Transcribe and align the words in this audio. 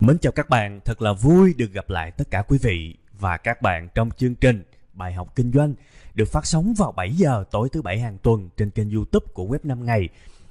Mến 0.00 0.18
chào 0.18 0.32
các 0.32 0.48
bạn, 0.48 0.80
thật 0.84 1.02
là 1.02 1.12
vui 1.12 1.54
được 1.54 1.72
gặp 1.72 1.90
lại 1.90 2.10
tất 2.10 2.30
cả 2.30 2.42
quý 2.42 2.58
vị 2.62 2.94
và 3.18 3.36
các 3.36 3.62
bạn 3.62 3.88
trong 3.94 4.10
chương 4.10 4.34
trình 4.34 4.62
Bài 4.92 5.12
học 5.12 5.36
kinh 5.36 5.52
doanh 5.52 5.74
được 6.14 6.28
phát 6.28 6.46
sóng 6.46 6.74
vào 6.78 6.92
7 6.92 7.12
giờ 7.12 7.44
tối 7.50 7.68
thứ 7.72 7.82
bảy 7.82 7.98
hàng 7.98 8.18
tuần 8.18 8.48
trên 8.56 8.70
kênh 8.70 8.90
YouTube 8.90 9.26
của 9.34 9.44
Web 9.44 9.58
5 9.62 9.84
ngày. 9.84 10.08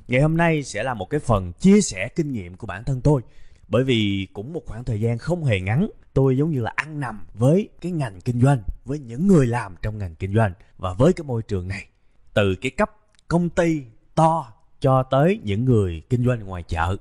Ngày 0.08 0.22
hôm 0.22 0.38
nay 0.38 0.64
sẽ 0.64 0.84
là 0.84 0.94
một 0.94 1.10
cái 1.10 1.20
phần 1.20 1.54
chia 1.54 1.82
sẻ 1.82 2.08
kinh 2.16 2.32
nghiệm 2.32 2.58
của 2.58 2.68
bản 2.68 2.84
thân 2.84 3.02
tôi. 3.02 3.22
Bởi 3.68 3.84
vì 3.84 4.28
cũng 4.34 4.54
một 4.54 4.62
khoảng 4.66 4.84
thời 4.84 5.02
gian 5.02 5.18
không 5.18 5.44
hề 5.44 5.60
ngắn, 5.60 5.90
tôi 6.14 6.38
giống 6.38 6.52
như 6.52 6.62
là 6.62 6.72
ăn 6.76 7.00
nằm 7.00 7.26
với 7.34 7.70
cái 7.82 7.92
ngành 7.92 8.22
kinh 8.22 8.42
doanh, 8.42 8.62
với 8.86 9.00
những 9.00 9.28
người 9.28 9.48
làm 9.48 9.76
trong 9.82 9.98
ngành 9.98 10.16
kinh 10.16 10.36
doanh 10.36 10.54
và 10.78 10.94
với 10.94 11.14
cái 11.14 11.24
môi 11.24 11.42
trường 11.44 11.68
này. 11.68 11.86
Từ 12.34 12.56
cái 12.56 12.72
cấp 12.72 12.92
công 13.28 13.50
ty 13.50 13.84
to 14.16 14.54
cho 14.80 15.04
tới 15.04 15.40
những 15.44 15.66
người 15.66 16.02
kinh 16.10 16.26
doanh 16.26 16.40
ngoài 16.40 16.64
chợ 16.64 16.96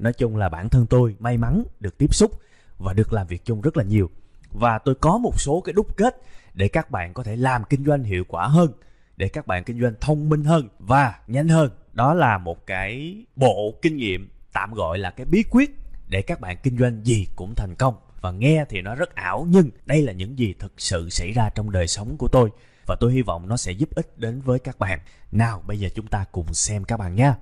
nói 0.00 0.12
chung 0.12 0.36
là 0.36 0.48
bản 0.48 0.68
thân 0.68 0.86
tôi 0.86 1.16
may 1.18 1.36
mắn 1.36 1.62
được 1.80 1.98
tiếp 1.98 2.14
xúc 2.14 2.30
và 2.78 2.92
được 2.92 3.12
làm 3.12 3.26
việc 3.26 3.44
chung 3.44 3.60
rất 3.60 3.76
là 3.76 3.84
nhiều. 3.84 4.10
Và 4.50 4.78
tôi 4.78 4.94
có 4.94 5.18
một 5.18 5.40
số 5.40 5.60
cái 5.60 5.72
đúc 5.72 5.96
kết 5.96 6.22
để 6.54 6.68
các 6.68 6.90
bạn 6.90 7.14
có 7.14 7.22
thể 7.22 7.36
làm 7.36 7.64
kinh 7.64 7.84
doanh 7.84 8.04
hiệu 8.04 8.24
quả 8.28 8.46
hơn, 8.46 8.72
để 9.16 9.28
các 9.28 9.46
bạn 9.46 9.64
kinh 9.64 9.80
doanh 9.80 9.94
thông 10.00 10.28
minh 10.28 10.44
hơn 10.44 10.68
và 10.78 11.14
nhanh 11.26 11.48
hơn. 11.48 11.70
Đó 11.92 12.14
là 12.14 12.38
một 12.38 12.66
cái 12.66 13.16
bộ 13.36 13.74
kinh 13.82 13.96
nghiệm 13.96 14.30
tạm 14.52 14.74
gọi 14.74 14.98
là 14.98 15.10
cái 15.10 15.26
bí 15.26 15.44
quyết 15.50 15.70
để 16.08 16.22
các 16.22 16.40
bạn 16.40 16.56
kinh 16.62 16.78
doanh 16.78 17.04
gì 17.04 17.26
cũng 17.36 17.54
thành 17.56 17.74
công. 17.78 17.94
Và 18.20 18.30
nghe 18.30 18.64
thì 18.68 18.80
nó 18.80 18.94
rất 18.94 19.14
ảo, 19.14 19.46
nhưng 19.50 19.70
đây 19.86 20.02
là 20.02 20.12
những 20.12 20.38
gì 20.38 20.54
thực 20.58 20.72
sự 20.76 21.08
xảy 21.10 21.32
ra 21.32 21.50
trong 21.54 21.70
đời 21.70 21.88
sống 21.88 22.16
của 22.18 22.28
tôi. 22.28 22.50
Và 22.86 22.96
tôi 23.00 23.12
hy 23.12 23.22
vọng 23.22 23.48
nó 23.48 23.56
sẽ 23.56 23.72
giúp 23.72 23.88
ích 23.94 24.18
đến 24.18 24.40
với 24.40 24.58
các 24.58 24.78
bạn. 24.78 25.00
Nào, 25.32 25.62
bây 25.66 25.80
giờ 25.80 25.88
chúng 25.94 26.06
ta 26.06 26.24
cùng 26.32 26.54
xem 26.54 26.84
các 26.84 26.96
bạn 26.96 27.14
nha. 27.14 27.34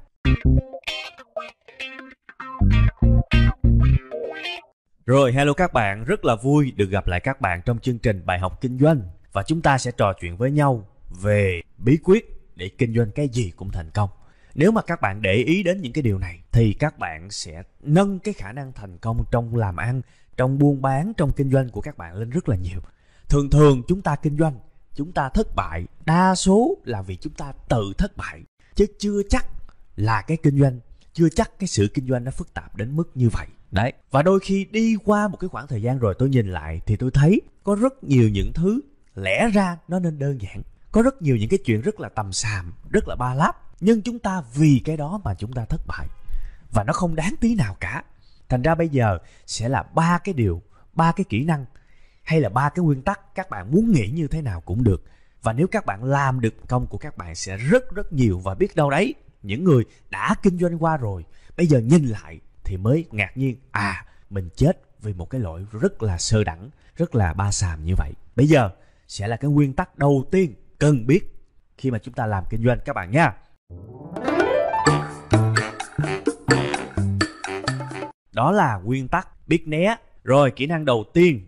Rồi, 5.09 5.33
hello 5.33 5.53
các 5.53 5.73
bạn, 5.73 6.05
rất 6.05 6.25
là 6.25 6.37
vui 6.37 6.73
được 6.77 6.91
gặp 6.91 7.07
lại 7.07 7.21
các 7.21 7.41
bạn 7.41 7.63
trong 7.65 7.79
chương 7.79 7.99
trình 7.99 8.23
bài 8.27 8.39
học 8.39 8.61
kinh 8.61 8.79
doanh 8.79 9.03
và 9.33 9.43
chúng 9.43 9.63
ta 9.63 9.79
sẽ 9.79 9.91
trò 9.91 10.13
chuyện 10.21 10.37
với 10.37 10.51
nhau 10.51 10.89
về 11.23 11.61
bí 11.79 11.99
quyết 12.05 12.41
để 12.57 12.71
kinh 12.79 12.95
doanh 12.95 13.11
cái 13.11 13.29
gì 13.29 13.53
cũng 13.57 13.71
thành 13.73 13.91
công. 13.91 14.11
Nếu 14.55 14.71
mà 14.71 14.83
các 14.83 15.01
bạn 15.01 15.23
để 15.23 15.35
ý 15.35 15.63
đến 15.63 15.81
những 15.81 15.93
cái 15.93 16.03
điều 16.03 16.19
này 16.19 16.41
thì 16.53 16.73
các 16.73 16.99
bạn 16.99 17.31
sẽ 17.31 17.63
nâng 17.81 18.19
cái 18.19 18.35
khả 18.35 18.53
năng 18.53 18.73
thành 18.73 18.99
công 18.99 19.25
trong 19.31 19.57
làm 19.57 19.77
ăn, 19.77 20.03
trong 20.37 20.59
buôn 20.59 20.83
bán, 20.83 21.13
trong 21.17 21.33
kinh 21.33 21.51
doanh 21.51 21.71
của 21.71 21.81
các 21.81 21.99
bạn 21.99 22.15
lên 22.15 22.31
rất 22.31 22.49
là 22.49 22.57
nhiều. 22.57 22.81
Thường 23.29 23.51
thường 23.51 23.83
chúng 23.89 24.03
ta 24.03 24.17
kinh 24.17 24.39
doanh, 24.39 24.59
chúng 24.95 25.13
ta 25.13 25.29
thất 25.29 25.47
bại, 25.57 25.87
đa 26.07 26.35
số 26.35 26.77
là 26.85 27.03
vì 27.03 27.17
chúng 27.17 27.35
ta 27.35 27.53
tự 27.69 27.93
thất 27.99 28.17
bại 28.17 28.43
chứ 28.75 28.87
chưa 28.99 29.23
chắc 29.31 29.47
là 29.97 30.23
cái 30.23 30.37
kinh 30.43 30.61
doanh, 30.61 30.81
chưa 31.13 31.29
chắc 31.29 31.51
cái 31.59 31.69
sự 31.69 31.89
kinh 31.95 32.09
doanh 32.09 32.25
nó 32.25 32.31
phức 32.31 32.55
tạp 32.55 32.77
đến 32.77 32.97
mức 32.97 33.11
như 33.15 33.29
vậy 33.29 33.47
đấy. 33.71 33.93
Và 34.11 34.23
đôi 34.23 34.41
khi 34.41 34.65
đi 34.65 34.97
qua 35.05 35.29
một 35.29 35.37
cái 35.37 35.49
khoảng 35.49 35.67
thời 35.67 35.83
gian 35.83 35.99
rồi 35.99 36.15
tôi 36.19 36.29
nhìn 36.29 36.49
lại 36.49 36.81
thì 36.87 36.97
tôi 36.97 37.11
thấy 37.15 37.41
có 37.65 37.75
rất 37.75 38.05
nhiều 38.05 38.29
những 38.29 38.53
thứ 38.55 38.81
lẽ 39.15 39.49
ra 39.55 39.77
nó 39.89 39.99
nên 39.99 40.19
đơn 40.19 40.43
giản. 40.43 40.63
Có 40.93 41.03
rất 41.03 41.23
nhiều 41.23 41.37
những 41.37 41.49
cái 41.49 41.59
chuyện 41.65 41.81
rất 41.81 42.01
là 42.01 42.09
tầm 42.09 42.33
xàm, 42.33 42.73
rất 42.91 43.09
là 43.09 43.17
ba 43.17 43.35
láp. 43.35 43.57
Nhưng 43.81 44.03
chúng 44.03 44.19
ta 44.19 44.43
vì 44.55 44.83
cái 44.85 44.97
đó 44.97 45.21
mà 45.25 45.35
chúng 45.35 45.53
ta 45.53 45.65
thất 45.65 45.81
bại. 45.87 46.07
Và 46.73 46.85
nó 46.85 46.93
không 46.93 47.15
đáng 47.15 47.35
tí 47.41 47.55
nào 47.55 47.77
cả. 47.81 48.05
Thành 48.49 48.63
ra 48.63 48.75
bây 48.75 48.89
giờ 48.89 49.19
sẽ 49.47 49.69
là 49.69 49.83
ba 49.83 50.19
cái 50.25 50.35
điều, 50.35 50.63
ba 50.93 51.13
cái 51.13 51.25
kỹ 51.29 51.45
năng 51.45 51.65
hay 52.23 52.41
là 52.41 52.49
ba 52.49 52.69
cái 52.69 52.85
nguyên 52.85 53.03
tắc 53.03 53.35
các 53.35 53.51
bạn 53.51 53.71
muốn 53.71 53.93
nghĩ 53.93 54.09
như 54.09 54.29
thế 54.29 54.43
nào 54.43 54.61
cũng 54.61 54.85
được. 54.85 55.05
Và 55.43 55.53
nếu 55.53 55.67
các 55.67 55.87
bạn 55.87 56.05
làm 56.05 56.41
được 56.41 56.55
công 56.69 56.87
của 56.87 56.99
các 56.99 57.17
bạn 57.17 57.35
sẽ 57.35 57.57
rất 57.57 57.95
rất 57.95 58.13
nhiều. 58.13 58.39
Và 58.39 58.55
biết 58.55 58.77
đâu 58.77 58.91
đấy, 58.91 59.15
những 59.43 59.65
người 59.65 59.85
đã 60.11 60.35
kinh 60.43 60.59
doanh 60.59 60.83
qua 60.83 60.97
rồi, 60.97 61.25
bây 61.57 61.67
giờ 61.67 61.79
nhìn 61.79 62.07
lại 62.07 62.41
thì 62.69 62.77
mới 62.77 63.05
ngạc 63.11 63.37
nhiên 63.37 63.57
à 63.71 64.05
mình 64.31 64.49
chết 64.57 64.81
vì 65.03 65.13
một 65.13 65.31
cái 65.31 65.41
lỗi 65.41 65.67
rất 65.81 66.03
là 66.03 66.19
sơ 66.19 66.45
đẳng, 66.45 66.71
rất 66.97 67.15
là 67.15 67.33
ba 67.33 67.51
sàm 67.51 67.85
như 67.85 67.95
vậy. 67.97 68.13
Bây 68.37 68.47
giờ 68.47 68.71
sẽ 69.07 69.29
là 69.29 69.37
cái 69.37 69.51
nguyên 69.51 69.73
tắc 69.73 69.99
đầu 69.99 70.25
tiên 70.31 70.55
cần 70.79 71.07
biết 71.07 71.21
khi 71.79 71.91
mà 71.91 71.99
chúng 71.99 72.15
ta 72.15 72.27
làm 72.27 72.45
kinh 72.51 72.65
doanh 72.65 72.79
các 72.85 72.93
bạn 72.93 73.11
nha. 73.11 73.37
Đó 78.33 78.53
là 78.53 78.77
nguyên 78.85 79.09
tắc 79.09 79.49
biết 79.49 79.69
né. 79.69 79.97
Rồi, 80.25 80.51
kỹ 80.51 80.67
năng 80.67 80.85
đầu 80.85 81.05
tiên 81.15 81.47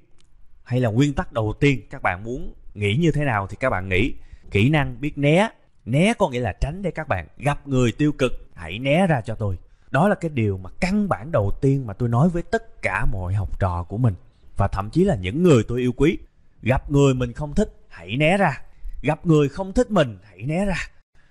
hay 0.63 0.81
là 0.81 0.91
nguyên 0.91 1.15
tắc 1.15 1.33
đầu 1.33 1.55
tiên 1.61 1.81
các 1.91 2.03
bạn 2.03 2.25
muốn 2.25 2.55
nghĩ 2.75 2.97
như 2.97 3.13
thế 3.13 3.25
nào 3.25 3.47
thì 3.47 3.57
các 3.61 3.71
bạn 3.71 3.89
nghĩ. 3.89 4.15
Kỹ 4.51 4.71
năng 4.71 5.01
biết 5.01 5.19
né. 5.19 5.49
Né 5.85 6.15
có 6.19 6.29
nghĩa 6.29 6.41
là 6.41 6.53
tránh 6.53 6.83
để 6.83 6.91
các 6.91 7.09
bạn 7.09 7.27
gặp 7.39 7.69
người 7.69 7.93
tiêu 7.93 8.13
cực. 8.13 8.33
Hãy 8.55 8.79
né 8.79 9.07
ra 9.07 9.21
cho 9.21 9.35
tôi 9.35 9.59
đó 9.91 10.09
là 10.09 10.15
cái 10.15 10.31
điều 10.35 10.59
mà 10.59 10.71
căn 10.81 11.09
bản 11.09 11.33
đầu 11.33 11.53
tiên 11.61 11.87
mà 11.87 11.95
tôi 11.95 12.09
nói 12.09 12.29
với 12.29 12.43
tất 12.43 12.83
cả 12.83 13.07
mọi 13.13 13.35
học 13.35 13.61
trò 13.61 13.83
của 13.89 13.99
mình. 13.99 14.15
Và 14.57 14.69
thậm 14.69 14.91
chí 14.91 15.05
là 15.05 15.17
những 15.17 15.43
người 15.43 15.63
tôi 15.69 15.81
yêu 15.81 15.93
quý. 15.93 16.19
Gặp 16.63 16.91
người 16.91 17.15
mình 17.15 17.33
không 17.33 17.55
thích, 17.55 17.77
hãy 17.89 18.17
né 18.17 18.37
ra. 18.37 18.63
Gặp 19.03 19.27
người 19.27 19.49
không 19.49 19.73
thích 19.73 19.91
mình, 19.91 20.19
hãy 20.25 20.43
né 20.43 20.65
ra. 20.65 20.77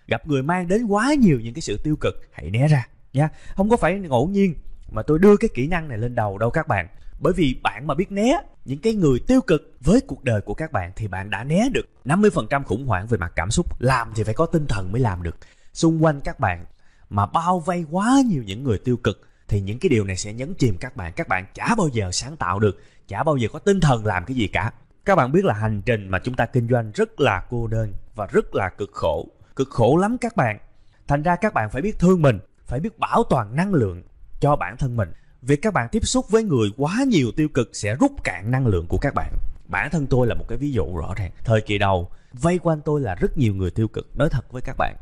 Gặp 0.08 0.28
người 0.28 0.44
mang 0.44 0.68
đến 0.68 0.86
quá 0.86 1.14
nhiều 1.14 1.40
những 1.40 1.54
cái 1.54 1.62
sự 1.62 1.80
tiêu 1.84 1.96
cực, 1.96 2.16
hãy 2.32 2.50
né 2.50 2.68
ra 2.68 2.88
nha 3.14 3.30
không 3.56 3.70
có 3.70 3.78
phải 3.78 4.00
ngẫu 4.00 4.28
nhiên 4.28 4.56
mà 4.92 5.02
tôi 5.02 5.20
đưa 5.20 5.38
cái 5.38 5.50
kỹ 5.54 5.68
năng 5.68 5.88
này 5.88 5.98
lên 5.98 6.16
đầu 6.16 6.38
đâu 6.38 6.50
các 6.50 6.68
bạn. 6.68 6.88
Bởi 7.20 7.34
vì 7.34 7.60
bạn 7.64 7.88
mà 7.88 7.94
biết 7.94 8.12
né 8.12 8.42
những 8.66 8.80
cái 8.80 8.94
người 8.94 9.20
tiêu 9.28 9.42
cực 9.42 9.74
với 9.82 10.02
cuộc 10.02 10.24
đời 10.24 10.42
của 10.42 10.54
các 10.54 10.72
bạn 10.72 10.92
thì 10.96 11.08
bạn 11.08 11.30
đã 11.30 11.44
né 11.44 11.70
được 11.74 11.86
50% 12.06 12.64
khủng 12.64 12.86
hoảng 12.86 13.08
về 13.08 13.18
mặt 13.18 13.32
cảm 13.36 13.52
xúc. 13.52 13.82
Làm 13.82 14.12
thì 14.16 14.24
phải 14.24 14.34
có 14.34 14.46
tinh 14.46 14.66
thần 14.68 14.92
mới 14.92 15.02
làm 15.02 15.24
được. 15.24 15.36
Xung 15.74 16.04
quanh 16.04 16.22
các 16.22 16.40
bạn 16.40 16.66
mà 17.10 17.26
bao 17.26 17.60
vây 17.60 17.86
quá 17.92 18.22
nhiều 18.26 18.44
những 18.44 18.64
người 18.64 18.78
tiêu 18.78 18.98
cực, 18.98 19.28
thì 19.48 19.62
những 19.62 19.80
cái 19.80 19.90
điều 19.90 20.04
này 20.04 20.16
sẽ 20.16 20.34
nhấn 20.34 20.54
chìm 20.54 20.78
các 20.80 20.96
bạn. 20.96 21.14
Các 21.16 21.28
bạn 21.28 21.46
chả 21.54 21.76
bao 21.78 21.88
giờ 21.88 22.10
sáng 22.12 22.38
tạo 22.38 22.60
được, 22.60 22.82
chả 23.08 23.24
bao 23.24 23.38
giờ 23.38 23.48
có 23.54 23.60
tinh 23.60 23.80
thần 23.80 24.06
làm 24.06 24.26
cái 24.26 24.36
gì 24.36 24.48
cả. 24.48 24.72
Các 25.06 25.16
bạn 25.16 25.32
biết 25.32 25.46
là 25.46 25.54
hành 25.54 25.82
trình 25.86 26.10
mà 26.10 26.20
chúng 26.20 26.36
ta 26.36 26.46
kinh 26.46 26.68
doanh 26.70 26.92
rất 26.92 27.20
là 27.20 27.44
cô 27.50 27.68
đơn 27.68 27.94
và 28.16 28.26
rất 28.26 28.56
là 28.56 28.70
cực 28.70 28.90
khổ. 28.94 29.28
Cực 29.56 29.70
khổ 29.70 29.98
lắm 29.98 30.18
các 30.18 30.36
bạn. 30.36 30.60
Thành 31.08 31.24
ra 31.24 31.36
các 31.36 31.54
bạn 31.54 31.70
phải 31.70 31.82
biết 31.82 32.00
thương 32.00 32.22
mình, 32.22 32.40
phải 32.66 32.80
biết 32.80 33.00
bảo 33.00 33.24
toàn 33.30 33.56
năng 33.56 33.74
lượng 33.74 34.04
cho 34.40 34.56
bản 34.56 34.78
thân 34.78 34.98
mình. 34.98 35.10
Việc 35.42 35.62
các 35.62 35.74
bạn 35.74 35.90
tiếp 35.92 36.06
xúc 36.06 36.26
với 36.30 36.44
người 36.44 36.70
quá 36.78 36.98
nhiều 37.08 37.32
tiêu 37.36 37.50
cực 37.50 37.70
sẽ 37.74 37.96
rút 37.96 38.12
cạn 38.24 38.52
năng 38.52 38.68
lượng 38.68 38.86
của 38.88 38.98
các 38.98 39.14
bạn. 39.16 39.34
Bản 39.68 39.90
thân 39.92 40.08
tôi 40.08 40.28
là 40.28 40.36
một 40.36 40.46
cái 40.48 40.58
ví 40.58 40.72
dụ 40.72 40.98
rõ 40.98 41.14
ràng. 41.16 41.32
Thời 41.46 41.62
kỳ 41.62 41.78
đầu, 41.78 42.10
vây 42.34 42.60
quanh 42.60 42.82
tôi 42.86 43.02
là 43.02 43.16
rất 43.16 43.38
nhiều 43.38 43.56
người 43.56 43.72
tiêu 43.72 43.88
cực. 43.88 44.18
Nói 44.18 44.30
thật 44.30 44.52
với 44.52 44.62
các 44.62 44.76
bạn 44.78 44.96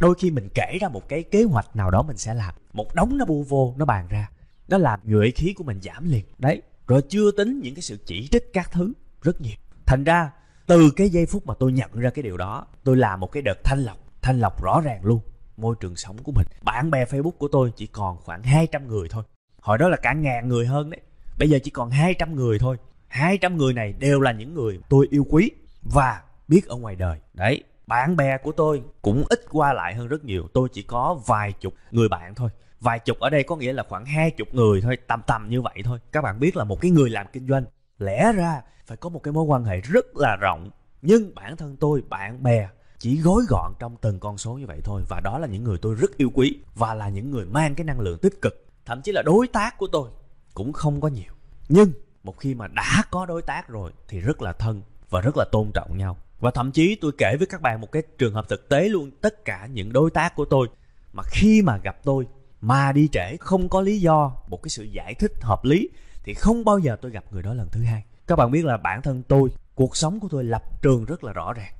đôi 0.00 0.14
khi 0.14 0.30
mình 0.30 0.48
kể 0.54 0.78
ra 0.80 0.88
một 0.88 1.08
cái 1.08 1.22
kế 1.22 1.44
hoạch 1.44 1.76
nào 1.76 1.90
đó 1.90 2.02
mình 2.02 2.16
sẽ 2.16 2.34
làm. 2.34 2.54
Một 2.72 2.94
đống 2.94 3.18
nó 3.18 3.24
bu 3.24 3.42
vô 3.42 3.74
nó 3.78 3.84
bàn 3.84 4.08
ra. 4.08 4.30
Nó 4.68 4.78
làm 4.78 5.00
nhuệ 5.04 5.30
khí 5.30 5.54
của 5.56 5.64
mình 5.64 5.80
giảm 5.82 6.10
liền. 6.10 6.24
Đấy. 6.38 6.62
Rồi 6.86 7.02
chưa 7.08 7.30
tính 7.30 7.60
những 7.62 7.74
cái 7.74 7.82
sự 7.82 7.98
chỉ 8.06 8.28
trích 8.28 8.52
các 8.52 8.70
thứ 8.72 8.92
rất 9.22 9.40
nhiều. 9.40 9.56
Thành 9.86 10.04
ra 10.04 10.30
từ 10.66 10.90
cái 10.96 11.08
giây 11.08 11.26
phút 11.26 11.46
mà 11.46 11.54
tôi 11.58 11.72
nhận 11.72 11.90
ra 11.92 12.10
cái 12.10 12.22
điều 12.22 12.36
đó 12.36 12.66
tôi 12.84 12.96
làm 12.96 13.20
một 13.20 13.32
cái 13.32 13.42
đợt 13.42 13.64
thanh 13.64 13.78
lọc. 13.78 13.98
Thanh 14.22 14.40
lọc 14.40 14.62
rõ 14.62 14.80
ràng 14.80 15.04
luôn 15.04 15.20
môi 15.56 15.74
trường 15.80 15.96
sống 15.96 16.16
của 16.22 16.32
mình. 16.32 16.46
Bạn 16.62 16.90
bè 16.90 17.04
facebook 17.04 17.30
của 17.30 17.48
tôi 17.48 17.72
chỉ 17.76 17.86
còn 17.86 18.16
khoảng 18.20 18.42
200 18.42 18.88
người 18.88 19.08
thôi. 19.08 19.24
Hồi 19.60 19.78
đó 19.78 19.88
là 19.88 19.96
cả 19.96 20.12
ngàn 20.12 20.48
người 20.48 20.66
hơn 20.66 20.90
đấy. 20.90 21.00
Bây 21.38 21.50
giờ 21.50 21.58
chỉ 21.62 21.70
còn 21.70 21.90
200 21.90 22.34
người 22.34 22.58
thôi. 22.58 22.76
200 23.08 23.56
người 23.56 23.72
này 23.72 23.92
đều 23.92 24.20
là 24.20 24.32
những 24.32 24.54
người 24.54 24.80
tôi 24.88 25.08
yêu 25.10 25.26
quý 25.30 25.50
và 25.82 26.22
biết 26.48 26.66
ở 26.66 26.76
ngoài 26.76 26.96
đời. 26.96 27.18
Đấy 27.34 27.62
bạn 27.86 28.16
bè 28.16 28.38
của 28.38 28.52
tôi 28.52 28.82
cũng 29.02 29.24
ít 29.28 29.40
qua 29.50 29.72
lại 29.72 29.94
hơn 29.94 30.08
rất 30.08 30.24
nhiều. 30.24 30.48
Tôi 30.54 30.68
chỉ 30.72 30.82
có 30.82 31.20
vài 31.26 31.52
chục 31.52 31.74
người 31.90 32.08
bạn 32.08 32.34
thôi. 32.34 32.50
Vài 32.80 32.98
chục 32.98 33.18
ở 33.20 33.30
đây 33.30 33.42
có 33.42 33.56
nghĩa 33.56 33.72
là 33.72 33.82
khoảng 33.88 34.04
hai 34.04 34.30
chục 34.30 34.48
người 34.54 34.80
thôi, 34.80 34.98
tầm 35.06 35.22
tầm 35.26 35.48
như 35.48 35.62
vậy 35.62 35.74
thôi. 35.84 35.98
Các 36.12 36.22
bạn 36.22 36.40
biết 36.40 36.56
là 36.56 36.64
một 36.64 36.80
cái 36.80 36.90
người 36.90 37.10
làm 37.10 37.26
kinh 37.32 37.48
doanh, 37.48 37.64
lẽ 37.98 38.32
ra 38.32 38.62
phải 38.86 38.96
có 38.96 39.08
một 39.08 39.22
cái 39.22 39.32
mối 39.32 39.44
quan 39.44 39.64
hệ 39.64 39.80
rất 39.80 40.16
là 40.16 40.36
rộng. 40.36 40.70
Nhưng 41.02 41.34
bản 41.34 41.56
thân 41.56 41.76
tôi, 41.76 42.02
bạn 42.08 42.42
bè 42.42 42.68
chỉ 42.98 43.20
gói 43.20 43.42
gọn 43.48 43.72
trong 43.78 43.96
từng 44.00 44.20
con 44.20 44.38
số 44.38 44.54
như 44.54 44.66
vậy 44.66 44.80
thôi. 44.84 45.02
Và 45.08 45.20
đó 45.20 45.38
là 45.38 45.46
những 45.46 45.64
người 45.64 45.78
tôi 45.78 45.94
rất 45.94 46.16
yêu 46.16 46.30
quý 46.34 46.58
và 46.74 46.94
là 46.94 47.08
những 47.08 47.30
người 47.30 47.46
mang 47.46 47.74
cái 47.74 47.84
năng 47.84 48.00
lượng 48.00 48.18
tích 48.18 48.42
cực. 48.42 48.66
Thậm 48.84 49.02
chí 49.02 49.12
là 49.12 49.22
đối 49.22 49.48
tác 49.48 49.78
của 49.78 49.86
tôi 49.92 50.10
cũng 50.54 50.72
không 50.72 51.00
có 51.00 51.08
nhiều. 51.08 51.32
Nhưng 51.68 51.92
một 52.24 52.38
khi 52.38 52.54
mà 52.54 52.66
đã 52.66 53.02
có 53.10 53.26
đối 53.26 53.42
tác 53.42 53.68
rồi 53.68 53.92
thì 54.08 54.20
rất 54.20 54.42
là 54.42 54.52
thân 54.52 54.82
và 55.10 55.20
rất 55.20 55.36
là 55.36 55.44
tôn 55.52 55.70
trọng 55.74 55.98
nhau 55.98 56.16
và 56.44 56.50
thậm 56.50 56.72
chí 56.72 56.94
tôi 56.94 57.12
kể 57.18 57.36
với 57.38 57.46
các 57.46 57.62
bạn 57.62 57.80
một 57.80 57.92
cái 57.92 58.02
trường 58.18 58.34
hợp 58.34 58.48
thực 58.48 58.68
tế 58.68 58.88
luôn, 58.88 59.10
tất 59.20 59.44
cả 59.44 59.68
những 59.72 59.92
đối 59.92 60.10
tác 60.10 60.36
của 60.36 60.44
tôi 60.44 60.68
mà 61.12 61.22
khi 61.26 61.62
mà 61.62 61.76
gặp 61.76 61.96
tôi 62.04 62.26
mà 62.60 62.92
đi 62.92 63.08
trễ 63.12 63.36
không 63.40 63.68
có 63.68 63.80
lý 63.80 64.00
do, 64.00 64.32
một 64.48 64.62
cái 64.62 64.70
sự 64.70 64.84
giải 64.84 65.14
thích 65.14 65.32
hợp 65.40 65.64
lý, 65.64 65.88
thì 66.24 66.34
không 66.34 66.64
bao 66.64 66.78
giờ 66.78 66.96
tôi 67.02 67.10
gặp 67.10 67.24
người 67.30 67.42
đó 67.42 67.54
lần 67.54 67.68
thứ 67.72 67.82
hai. 67.82 68.04
Các 68.26 68.36
bạn 68.36 68.50
biết 68.50 68.64
là 68.64 68.76
bản 68.76 69.02
thân 69.02 69.22
tôi, 69.28 69.50
cuộc 69.74 69.96
sống 69.96 70.20
của 70.20 70.28
tôi 70.30 70.44
lập 70.44 70.62
trường 70.82 71.04
rất 71.04 71.24
là 71.24 71.32
rõ 71.32 71.52
ràng. 71.52 71.72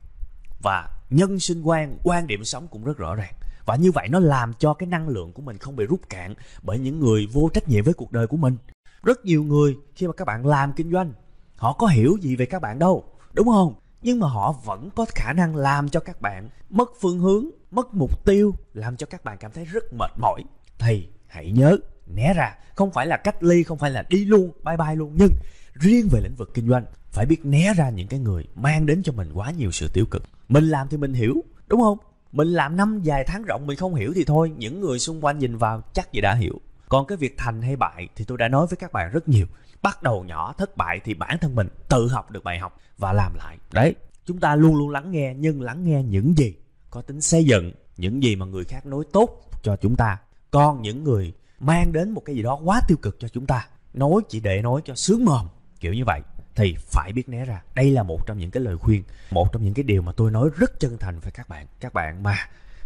Và 0.62 0.88
nhân 1.11 1.40
sinh 1.40 1.62
quan 1.62 1.99
quan 2.02 2.26
điểm 2.26 2.44
sống 2.44 2.69
cũng 2.69 2.84
rất 2.84 2.99
rõ 2.99 3.14
ràng. 3.14 3.34
Và 3.66 3.76
như 3.76 3.93
vậy 3.93 4.08
nó 4.08 4.19
làm 4.19 4.52
cho 4.58 4.75
cái 4.75 4.87
năng 4.87 5.08
lượng 5.08 5.32
của 5.32 5.43
mình 5.43 5.58
không 5.58 5.76
bị 5.76 5.87
rút 5.87 6.00
cạn 6.08 6.34
bởi 6.62 6.78
những 6.78 7.00
người 7.00 7.26
vô 7.32 7.49
trách 7.55 7.69
nhiệm 7.69 7.84
với 7.84 7.94
cuộc 7.94 8.12
đời 8.12 8.26
của 8.26 8.37
mình. 8.37 8.56
Rất 9.02 9.25
nhiều 9.25 9.44
người 9.44 9.76
khi 9.94 10.06
mà 10.06 10.12
các 10.12 10.25
bạn 10.25 10.46
làm 10.46 10.72
kinh 10.72 10.93
doanh, 10.93 11.12
họ 11.56 11.72
có 11.72 11.87
hiểu 11.87 12.16
gì 12.20 12.37
về 12.37 12.46
các 12.46 12.62
bạn 12.62 12.78
đâu, 12.78 13.05
đúng 13.32 13.46
không? 13.46 13.75
Nhưng 14.05 14.21
mà 14.21 14.29
họ 14.29 14.55
vẫn 14.65 14.91
có 14.97 15.06
khả 15.15 15.33
năng 15.33 15.56
làm 15.56 15.89
cho 15.89 16.01
các 16.01 16.21
bạn 16.21 16.49
mất 16.71 16.91
phương 17.01 17.19
hướng, 17.19 17.47
mất 17.71 17.95
mục 17.95 18.25
tiêu, 18.25 18.55
làm 18.75 18.97
cho 18.97 19.06
các 19.06 19.25
bạn 19.25 19.39
cảm 19.41 19.53
thấy 19.53 19.65
rất 19.65 19.93
mệt 19.93 20.11
mỏi. 20.17 20.43
Thì 20.79 21.09
hãy 21.27 21.51
nhớ, 21.51 21.77
né 22.06 22.35
ra. 22.35 22.55
Không 22.75 22.91
phải 22.91 23.06
là 23.06 23.17
cách 23.17 23.43
ly, 23.43 23.62
không 23.62 23.79
phải 23.79 23.91
là 23.91 24.05
đi 24.09 24.25
luôn, 24.25 24.51
bye 24.65 24.77
bye 24.77 24.95
luôn. 24.95 25.12
Nhưng 25.19 25.31
riêng 25.75 26.09
về 26.11 26.21
lĩnh 26.21 26.35
vực 26.35 26.51
kinh 26.55 26.69
doanh, 26.69 26.85
phải 27.11 27.27
biết 27.27 27.45
né 27.45 27.75
ra 27.77 27.91
những 27.91 28.09
cái 28.09 28.21
người 28.21 28.45
mang 28.55 28.87
đến 28.87 29.03
cho 29.03 29.12
mình 29.12 29.31
quá 29.35 29.51
nhiều 29.51 29.71
sự 29.71 29.89
tiêu 29.89 30.05
cực. 30.11 30.23
Mình 30.49 30.65
làm 30.65 30.89
thì 30.89 30.97
mình 30.97 31.15
hiểu, 31.15 31.35
đúng 31.69 31.81
không? 31.81 31.99
Mình 32.33 32.49
làm 32.49 32.77
năm 32.77 33.00
dài 33.03 33.25
tháng 33.27 33.43
rộng, 33.43 33.67
mình 33.67 33.77
không 33.77 33.95
hiểu 33.95 34.12
thì 34.15 34.25
thôi. 34.25 34.53
Những 34.57 34.81
người 34.81 34.99
xung 34.99 35.25
quanh 35.25 35.39
nhìn 35.39 35.57
vào 35.57 35.83
chắc 35.93 36.12
gì 36.12 36.21
đã 36.21 36.35
hiểu. 36.35 36.61
Còn 36.89 37.07
cái 37.07 37.19
việc 37.19 37.35
thành 37.39 37.62
hay 37.62 37.77
bại 37.77 38.09
thì 38.17 38.25
tôi 38.25 38.39
đã 38.39 38.49
nói 38.49 38.67
với 38.67 38.77
các 38.77 38.93
bạn 38.93 39.11
rất 39.12 39.29
nhiều 39.29 39.47
bắt 39.85 40.03
đầu 40.03 40.25
nhỏ, 40.25 40.55
thất 40.59 40.77
bại 40.77 41.01
thì 41.05 41.15
bản 41.15 41.39
thân 41.41 41.55
mình 41.55 41.69
tự 41.89 42.09
học 42.09 42.31
được 42.31 42.45
bài 42.45 42.59
học 42.59 42.81
và 42.99 43.13
làm 43.13 43.35
lại. 43.35 43.59
Đấy, 43.73 43.95
chúng 44.25 44.41
ta 44.41 44.57
luôn 44.57 44.77
luôn 44.77 44.91
lắng 44.91 45.11
nghe, 45.11 45.35
nhưng 45.37 45.61
lắng 45.61 45.85
nghe 45.85 46.03
những 46.03 46.39
gì 46.39 46.55
có 46.91 47.03
tính 47.03 47.21
xây 47.21 47.45
dựng, 47.45 47.73
những 47.97 48.23
gì 48.23 48.37
mà 48.37 48.47
người 48.47 48.65
khác 48.65 48.87
nói 48.87 49.05
tốt 49.13 49.41
cho 49.63 49.77
chúng 49.77 49.97
ta. 49.97 50.19
Còn 50.51 50.83
những 50.83 51.05
người 51.05 51.33
mang 51.61 51.93
đến 51.93 52.11
một 52.11 52.23
cái 52.25 52.37
gì 52.37 52.43
đó 52.43 52.61
quá 52.65 52.81
tiêu 52.89 52.99
cực 53.03 53.17
cho 53.21 53.29
chúng 53.29 53.47
ta, 53.47 53.69
nói 53.95 54.23
chỉ 54.29 54.41
để 54.41 54.63
nói 54.63 54.81
cho 54.85 54.95
sướng 54.95 55.25
mồm, 55.25 55.49
kiểu 55.81 55.95
như 55.95 56.05
vậy, 56.05 56.21
thì 56.55 56.75
phải 56.79 57.13
biết 57.13 57.29
né 57.29 57.45
ra. 57.45 57.63
Đây 57.75 57.91
là 57.91 58.03
một 58.03 58.27
trong 58.27 58.39
những 58.39 58.51
cái 58.51 58.63
lời 58.63 58.77
khuyên, 58.79 59.03
một 59.31 59.53
trong 59.53 59.65
những 59.65 59.75
cái 59.75 59.83
điều 59.83 60.03
mà 60.03 60.13
tôi 60.13 60.31
nói 60.31 60.49
rất 60.57 60.81
chân 60.81 60.99
thành 60.99 61.21
với 61.21 61.33
các 61.33 61.49
bạn. 61.49 61.67
Các 61.81 61.95
bạn 61.95 62.23
mà 62.23 62.37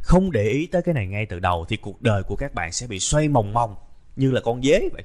không 0.02 0.30
để 0.32 0.48
ý 0.48 0.66
tới 0.66 0.82
cái 0.82 0.94
này 0.94 1.06
ngay 1.06 1.26
từ 1.26 1.38
đầu 1.38 1.66
thì 1.68 1.76
cuộc 1.76 2.02
đời 2.02 2.22
của 2.22 2.36
các 2.36 2.54
bạn 2.54 2.72
sẽ 2.72 2.86
bị 2.86 2.98
xoay 2.98 3.28
mòng 3.28 3.52
mòng 3.52 3.74
như 4.16 4.30
là 4.30 4.40
con 4.44 4.62
dế 4.62 4.88
vậy 4.92 5.02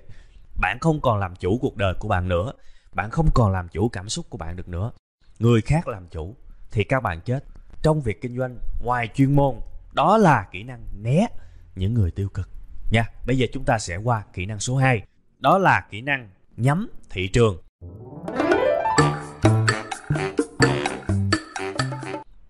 bạn 0.61 0.77
không 0.81 1.01
còn 1.01 1.19
làm 1.19 1.35
chủ 1.35 1.57
cuộc 1.61 1.77
đời 1.77 1.94
của 2.00 2.07
bạn 2.07 2.27
nữa. 2.27 2.51
Bạn 2.94 3.09
không 3.11 3.29
còn 3.33 3.51
làm 3.51 3.67
chủ 3.67 3.89
cảm 3.89 4.09
xúc 4.09 4.25
của 4.29 4.38
bạn 4.38 4.55
được 4.55 4.67
nữa. 4.67 4.91
Người 5.39 5.61
khác 5.61 5.88
làm 5.88 6.07
chủ 6.07 6.35
thì 6.71 6.83
các 6.83 7.03
bạn 7.03 7.21
chết. 7.21 7.45
Trong 7.81 8.01
việc 8.01 8.21
kinh 8.21 8.38
doanh, 8.38 8.57
ngoài 8.83 9.09
chuyên 9.15 9.35
môn, 9.35 9.55
đó 9.94 10.17
là 10.17 10.47
kỹ 10.51 10.63
năng 10.63 10.83
né 11.01 11.27
những 11.75 11.94
người 11.94 12.11
tiêu 12.11 12.29
cực. 12.29 12.50
Nha, 12.91 13.03
bây 13.25 13.38
giờ 13.38 13.47
chúng 13.53 13.63
ta 13.63 13.79
sẽ 13.79 13.97
qua 13.97 14.23
kỹ 14.33 14.45
năng 14.45 14.59
số 14.59 14.75
2 14.75 15.01
đó 15.39 15.57
là 15.57 15.88
kỹ 15.91 16.01
năng 16.01 16.29
nhắm 16.57 16.89
thị 17.09 17.27
trường. 17.27 17.57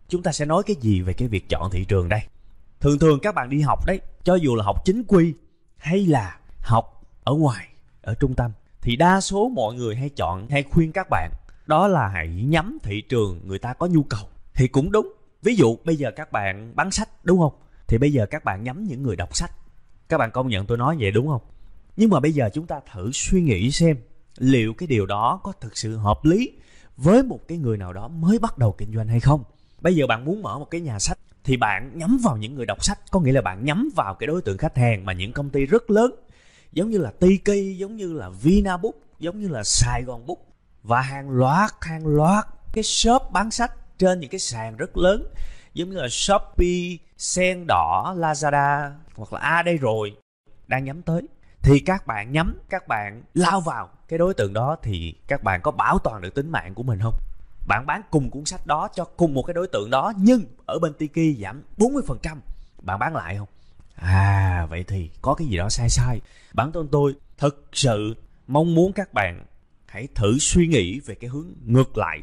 Chúng 0.07 0.23
ta 0.23 0.31
sẽ 0.31 0.45
nói 0.45 0.63
cái 0.65 0.75
gì 0.79 1.01
về 1.01 1.13
cái 1.13 1.27
việc 1.27 1.49
chọn 1.49 1.71
thị 1.71 1.85
trường 1.85 2.09
đây? 2.09 2.21
Thường 2.79 2.99
thường 2.99 3.19
các 3.21 3.35
bạn 3.35 3.49
đi 3.49 3.61
học 3.61 3.85
đấy, 3.85 3.99
cho 4.23 4.35
dù 4.35 4.56
là 4.56 4.63
học 4.63 4.85
chính 4.85 5.03
quy 5.07 5.33
hay 5.77 6.06
là 6.06 6.38
học 6.59 7.03
ở 7.23 7.33
ngoài 7.33 7.67
ở 8.03 8.15
trung 8.19 8.33
tâm, 8.33 8.51
thì 8.81 8.95
đa 8.95 9.21
số 9.21 9.50
mọi 9.50 9.75
người 9.75 9.95
hay 9.95 10.09
chọn 10.09 10.47
hay 10.50 10.63
khuyên 10.63 10.91
các 10.91 11.07
bạn 11.09 11.31
đó 11.65 11.88
là 11.88 12.07
hãy 12.07 12.27
nhắm 12.27 12.77
thị 12.83 13.01
trường 13.01 13.41
người 13.47 13.59
ta 13.59 13.73
có 13.73 13.88
nhu 13.88 14.03
cầu. 14.03 14.29
Thì 14.53 14.67
cũng 14.67 14.91
đúng. 14.91 15.13
Ví 15.41 15.55
dụ 15.55 15.77
bây 15.85 15.95
giờ 15.95 16.11
các 16.15 16.31
bạn 16.31 16.75
bán 16.75 16.91
sách, 16.91 17.09
đúng 17.23 17.39
không? 17.39 17.53
Thì 17.88 17.97
bây 17.97 18.13
giờ 18.13 18.25
các 18.25 18.44
bạn 18.44 18.63
nhắm 18.63 18.83
những 18.83 19.03
người 19.03 19.15
đọc 19.15 19.35
sách. 19.35 19.51
Các 20.09 20.17
bạn 20.17 20.31
công 20.31 20.47
nhận 20.47 20.65
tôi 20.65 20.77
nói 20.77 20.97
vậy 21.00 21.11
đúng 21.11 21.27
không? 21.27 21.41
Nhưng 21.97 22.09
mà 22.09 22.19
bây 22.19 22.31
giờ 22.31 22.50
chúng 22.53 22.67
ta 22.67 22.79
thử 22.94 23.11
suy 23.13 23.41
nghĩ 23.41 23.71
xem 23.71 23.97
liệu 24.38 24.73
cái 24.73 24.88
điều 24.88 25.06
đó 25.06 25.39
có 25.44 25.53
thực 25.61 25.77
sự 25.77 25.97
hợp 25.97 26.25
lý 26.25 26.51
với 26.97 27.23
một 27.23 27.39
cái 27.47 27.57
người 27.57 27.77
nào 27.77 27.94
đó 27.94 28.07
mới 28.07 28.39
bắt 28.39 28.57
đầu 28.57 28.71
kinh 28.71 28.94
doanh 28.95 29.07
hay 29.07 29.19
không. 29.19 29.44
Bây 29.81 29.95
giờ 29.95 30.07
bạn 30.07 30.25
muốn 30.25 30.41
mở 30.41 30.59
một 30.59 30.67
cái 30.71 30.81
nhà 30.81 30.99
sách 30.99 31.17
thì 31.44 31.57
bạn 31.57 31.91
nhắm 31.95 32.17
vào 32.23 32.38
những 32.38 32.56
người 32.56 32.65
đọc 32.65 32.83
sách. 32.83 32.99
Có 33.11 33.19
nghĩa 33.19 33.31
là 33.31 33.41
bạn 33.41 33.65
nhắm 33.65 33.89
vào 33.95 34.15
cái 34.15 34.27
đối 34.27 34.41
tượng 34.41 34.57
khách 34.57 34.77
hàng 34.77 35.06
mà 35.06 35.13
những 35.13 35.33
công 35.33 35.49
ty 35.49 35.65
rất 35.65 35.89
lớn 35.89 36.15
giống 36.73 36.89
như 36.89 36.97
là 36.97 37.11
Tiki 37.11 37.77
giống 37.77 37.95
như 37.95 38.13
là 38.13 38.29
Vinabook 38.29 38.95
giống 39.19 39.39
như 39.39 39.47
là 39.47 39.63
Sài 39.63 40.03
Gòn 40.03 40.25
Book. 40.25 40.39
Và 40.83 41.01
hàng 41.01 41.29
loạt 41.29 41.71
hàng 41.81 42.07
loạt 42.07 42.45
cái 42.73 42.83
shop 42.83 43.21
bán 43.31 43.51
sách 43.51 43.71
trên 43.97 44.19
những 44.19 44.29
cái 44.29 44.39
sàn 44.39 44.77
rất 44.77 44.97
lớn. 44.97 45.25
Giống 45.73 45.89
như 45.89 45.95
là 45.95 46.07
Shopee, 46.09 46.97
Sen 47.17 47.67
đỏ, 47.67 48.15
Lazada 48.17 48.91
hoặc 49.15 49.33
là 49.33 49.39
A 49.39 49.61
đây 49.63 49.77
rồi 49.77 50.15
đang 50.67 50.85
nhắm 50.85 51.01
tới. 51.01 51.21
Thì 51.61 51.79
các 51.79 52.07
bạn 52.07 52.31
nhắm 52.31 52.59
các 52.69 52.87
bạn 52.87 53.23
lao 53.33 53.61
vào 53.61 53.89
cái 54.07 54.19
đối 54.19 54.33
tượng 54.33 54.53
đó 54.53 54.77
thì 54.81 55.13
các 55.27 55.43
bạn 55.43 55.61
có 55.61 55.71
bảo 55.71 55.99
toàn 55.99 56.21
được 56.21 56.35
tính 56.35 56.51
mạng 56.51 56.73
của 56.75 56.83
mình 56.83 56.99
không? 57.03 57.15
Bạn 57.67 57.85
bán 57.85 58.01
cùng 58.11 58.29
cuốn 58.29 58.45
sách 58.45 58.67
đó 58.67 58.87
cho 58.93 59.05
cùng 59.05 59.33
một 59.33 59.43
cái 59.43 59.53
đối 59.53 59.67
tượng 59.67 59.89
đó 59.89 60.13
nhưng 60.17 60.45
ở 60.65 60.79
bên 60.79 60.93
Tiki 60.93 61.39
giảm 61.41 61.63
40% 61.77 62.37
bạn 62.81 62.99
bán 62.99 63.15
lại 63.15 63.37
không? 63.37 63.47
À 63.95 64.68
vậy 64.69 64.84
thì 64.88 65.10
có 65.22 65.34
cái 65.34 65.48
gì 65.48 65.57
đó 65.57 65.69
sai 65.69 65.90
sai. 65.90 66.22
Bản 66.54 66.72
thân 66.72 66.88
tôi 66.92 67.16
thực 67.38 67.69
sự 67.74 68.16
mong 68.48 68.75
muốn 68.75 68.94
các 68.94 69.13
bạn 69.13 69.45
hãy 69.86 70.07
thử 70.16 70.38
suy 70.40 70.68
nghĩ 70.68 71.00
về 71.00 71.16
cái 71.16 71.30
hướng 71.30 71.48
ngược 71.66 71.98
lại. 71.98 72.19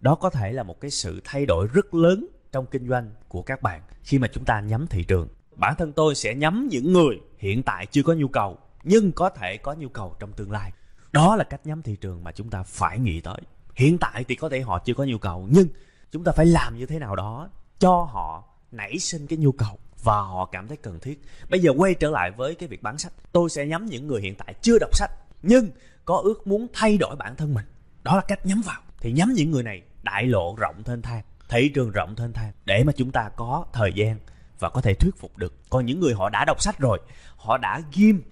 Đó 0.00 0.14
có 0.14 0.30
thể 0.30 0.52
là 0.52 0.62
một 0.62 0.80
cái 0.80 0.90
sự 0.90 1.20
thay 1.24 1.46
đổi 1.46 1.68
rất 1.72 1.94
lớn 1.94 2.26
trong 2.52 2.66
kinh 2.66 2.88
doanh 2.88 3.10
của 3.28 3.42
các 3.42 3.62
bạn 3.62 3.82
khi 4.02 4.18
mà 4.18 4.28
chúng 4.28 4.44
ta 4.44 4.60
nhắm 4.60 4.86
thị 4.86 5.04
trường. 5.04 5.28
Bản 5.56 5.74
thân 5.78 5.92
tôi 5.92 6.14
sẽ 6.14 6.34
nhắm 6.34 6.68
những 6.70 6.92
người 6.92 7.20
hiện 7.38 7.62
tại 7.62 7.86
chưa 7.86 8.02
có 8.02 8.12
nhu 8.12 8.28
cầu, 8.28 8.58
nhưng 8.84 9.12
có 9.12 9.30
thể 9.30 9.56
có 9.56 9.72
nhu 9.72 9.88
cầu 9.88 10.16
trong 10.18 10.32
tương 10.32 10.50
lai. 10.50 10.72
Đó 11.12 11.36
là 11.36 11.44
cách 11.44 11.66
nhắm 11.66 11.82
thị 11.82 11.96
trường 11.96 12.24
mà 12.24 12.32
chúng 12.32 12.50
ta 12.50 12.62
phải 12.62 12.98
nghĩ 12.98 13.20
tới. 13.20 13.40
Hiện 13.74 13.98
tại 13.98 14.24
thì 14.28 14.34
có 14.34 14.48
thể 14.48 14.60
họ 14.60 14.78
chưa 14.78 14.94
có 14.94 15.04
nhu 15.04 15.18
cầu, 15.18 15.48
nhưng 15.50 15.68
chúng 16.10 16.24
ta 16.24 16.32
phải 16.32 16.46
làm 16.46 16.78
như 16.78 16.86
thế 16.86 16.98
nào 16.98 17.16
đó 17.16 17.50
cho 17.78 18.08
họ 18.12 18.44
nảy 18.72 18.98
sinh 18.98 19.26
cái 19.26 19.38
nhu 19.38 19.52
cầu 19.52 19.78
và 20.02 20.20
họ 20.20 20.48
cảm 20.52 20.68
thấy 20.68 20.76
cần 20.76 21.00
thiết. 21.00 21.22
Bây 21.50 21.60
giờ 21.60 21.72
quay 21.76 21.94
trở 21.94 22.10
lại 22.10 22.30
với 22.30 22.54
cái 22.54 22.68
việc 22.68 22.82
bán 22.82 22.98
sách. 22.98 23.12
Tôi 23.32 23.50
sẽ 23.50 23.66
nhắm 23.66 23.86
những 23.86 24.06
người 24.06 24.20
hiện 24.20 24.34
tại 24.34 24.54
chưa 24.62 24.78
đọc 24.78 24.96
sách, 24.96 25.10
nhưng 25.42 25.70
có 26.04 26.16
ước 26.16 26.46
muốn 26.46 26.66
thay 26.72 26.98
đổi 26.98 27.16
bản 27.16 27.36
thân 27.36 27.54
mình. 27.54 27.64
Đó 28.02 28.16
là 28.16 28.22
cách 28.28 28.46
nhắm 28.46 28.62
vào. 28.66 28.80
Thì 29.00 29.12
nhắm 29.12 29.32
những 29.32 29.50
người 29.50 29.62
này 29.62 29.82
đại 30.02 30.26
lộ 30.26 30.54
rộng 30.58 30.82
thênh 30.84 31.02
thang, 31.02 31.22
thị 31.48 31.68
trường 31.74 31.90
rộng 31.90 32.16
thênh 32.16 32.32
thang 32.32 32.52
để 32.64 32.84
mà 32.84 32.92
chúng 32.96 33.10
ta 33.10 33.30
có 33.36 33.66
thời 33.72 33.92
gian 33.92 34.18
và 34.58 34.68
có 34.68 34.80
thể 34.80 34.94
thuyết 34.94 35.16
phục 35.18 35.36
được. 35.38 35.54
Còn 35.70 35.86
những 35.86 36.00
người 36.00 36.14
họ 36.14 36.28
đã 36.28 36.44
đọc 36.44 36.62
sách 36.62 36.78
rồi, 36.78 36.98
họ 37.36 37.58
đã 37.58 37.82
ghim 37.94 38.22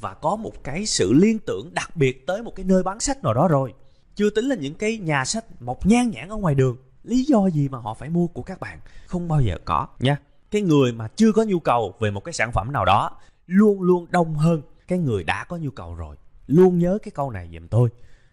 và 0.00 0.14
có 0.14 0.36
một 0.36 0.64
cái 0.64 0.86
sự 0.86 1.12
liên 1.12 1.38
tưởng 1.46 1.74
đặc 1.74 1.96
biệt 1.96 2.26
tới 2.26 2.42
một 2.42 2.52
cái 2.56 2.64
nơi 2.64 2.82
bán 2.82 3.00
sách 3.00 3.22
nào 3.22 3.34
đó 3.34 3.48
rồi, 3.48 3.74
chưa 4.14 4.30
tính 4.30 4.44
là 4.44 4.56
những 4.56 4.74
cái 4.74 4.98
nhà 4.98 5.24
sách 5.24 5.44
mọc 5.60 5.86
nhan 5.86 6.10
nhãn 6.10 6.28
ở 6.28 6.36
ngoài 6.36 6.54
đường. 6.54 6.76
Lý 7.04 7.24
do 7.24 7.46
gì 7.46 7.68
mà 7.68 7.78
họ 7.78 7.94
phải 7.94 8.08
mua 8.08 8.26
của 8.26 8.42
các 8.42 8.60
bạn? 8.60 8.80
Không 9.06 9.28
bao 9.28 9.40
giờ 9.40 9.58
có 9.64 9.86
nha 9.98 10.16
cái 10.50 10.62
người 10.62 10.92
mà 10.92 11.08
chưa 11.08 11.32
có 11.32 11.42
nhu 11.42 11.60
cầu 11.60 11.94
về 12.00 12.10
một 12.10 12.24
cái 12.24 12.32
sản 12.32 12.52
phẩm 12.52 12.72
nào 12.72 12.84
đó, 12.84 13.10
luôn 13.46 13.82
luôn 13.82 14.06
đông 14.10 14.34
hơn 14.34 14.62
cái 14.88 14.98
người 14.98 15.24
đã 15.24 15.44
có 15.44 15.56
nhu 15.56 15.70
cầu 15.70 15.94
rồi. 15.94 16.16
Luôn 16.46 16.78
nhớ 16.78 16.98
cái 17.02 17.12
câu 17.14 17.30
này 17.30 17.50
giùm 17.52 17.68
tôi 17.68 17.88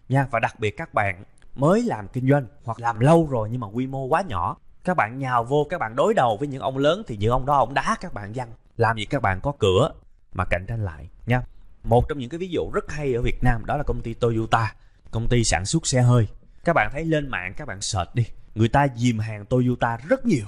nha. 0.09 0.27
Và 0.31 0.39
đặc 0.39 0.59
biệt 0.59 0.77
các 0.77 0.93
bạn 0.93 1.23
mới 1.55 1.83
làm 1.83 2.07
kinh 2.07 2.29
doanh 2.29 2.45
hoặc 2.63 2.79
làm 2.79 2.99
lâu 2.99 3.27
rồi 3.29 3.49
nhưng 3.51 3.61
mà 3.61 3.67
quy 3.67 3.87
mô 3.87 4.05
quá 4.05 4.21
nhỏ, 4.21 4.57
các 4.83 4.97
bạn 4.97 5.19
nhào 5.19 5.43
vô, 5.43 5.67
các 5.69 5.77
bạn 5.77 5.95
đối 5.95 6.13
đầu 6.13 6.37
với 6.37 6.47
những 6.47 6.61
ông 6.61 6.77
lớn 6.77 7.03
thì 7.07 7.17
những 7.17 7.31
ông 7.31 7.45
đó 7.45 7.57
ông 7.57 7.73
đá 7.73 7.97
các 8.01 8.13
bạn 8.13 8.33
văng 8.35 8.51
làm 8.77 8.97
gì 8.97 9.05
các 9.05 9.21
bạn 9.21 9.39
có 9.43 9.53
cửa 9.59 9.91
mà 10.33 10.45
cạnh 10.49 10.65
tranh 10.67 10.85
lại 10.85 11.09
nha. 11.25 11.41
Một 11.83 12.09
trong 12.09 12.17
những 12.17 12.29
cái 12.29 12.37
ví 12.37 12.49
dụ 12.49 12.71
rất 12.73 12.91
hay 12.91 13.13
ở 13.13 13.21
Việt 13.21 13.43
Nam 13.43 13.65
đó 13.65 13.77
là 13.77 13.83
công 13.83 14.01
ty 14.01 14.13
Toyota, 14.13 14.73
công 15.11 15.27
ty 15.27 15.43
sản 15.43 15.65
xuất 15.65 15.87
xe 15.87 16.01
hơi. 16.01 16.27
Các 16.63 16.73
bạn 16.73 16.89
thấy 16.93 17.05
lên 17.05 17.29
mạng 17.29 17.53
các 17.57 17.67
bạn 17.67 17.81
search 17.81 18.15
đi, 18.15 18.25
người 18.55 18.69
ta 18.69 18.87
dìm 18.95 19.19
hàng 19.19 19.45
Toyota 19.45 19.97
rất 19.97 20.25
nhiều 20.25 20.45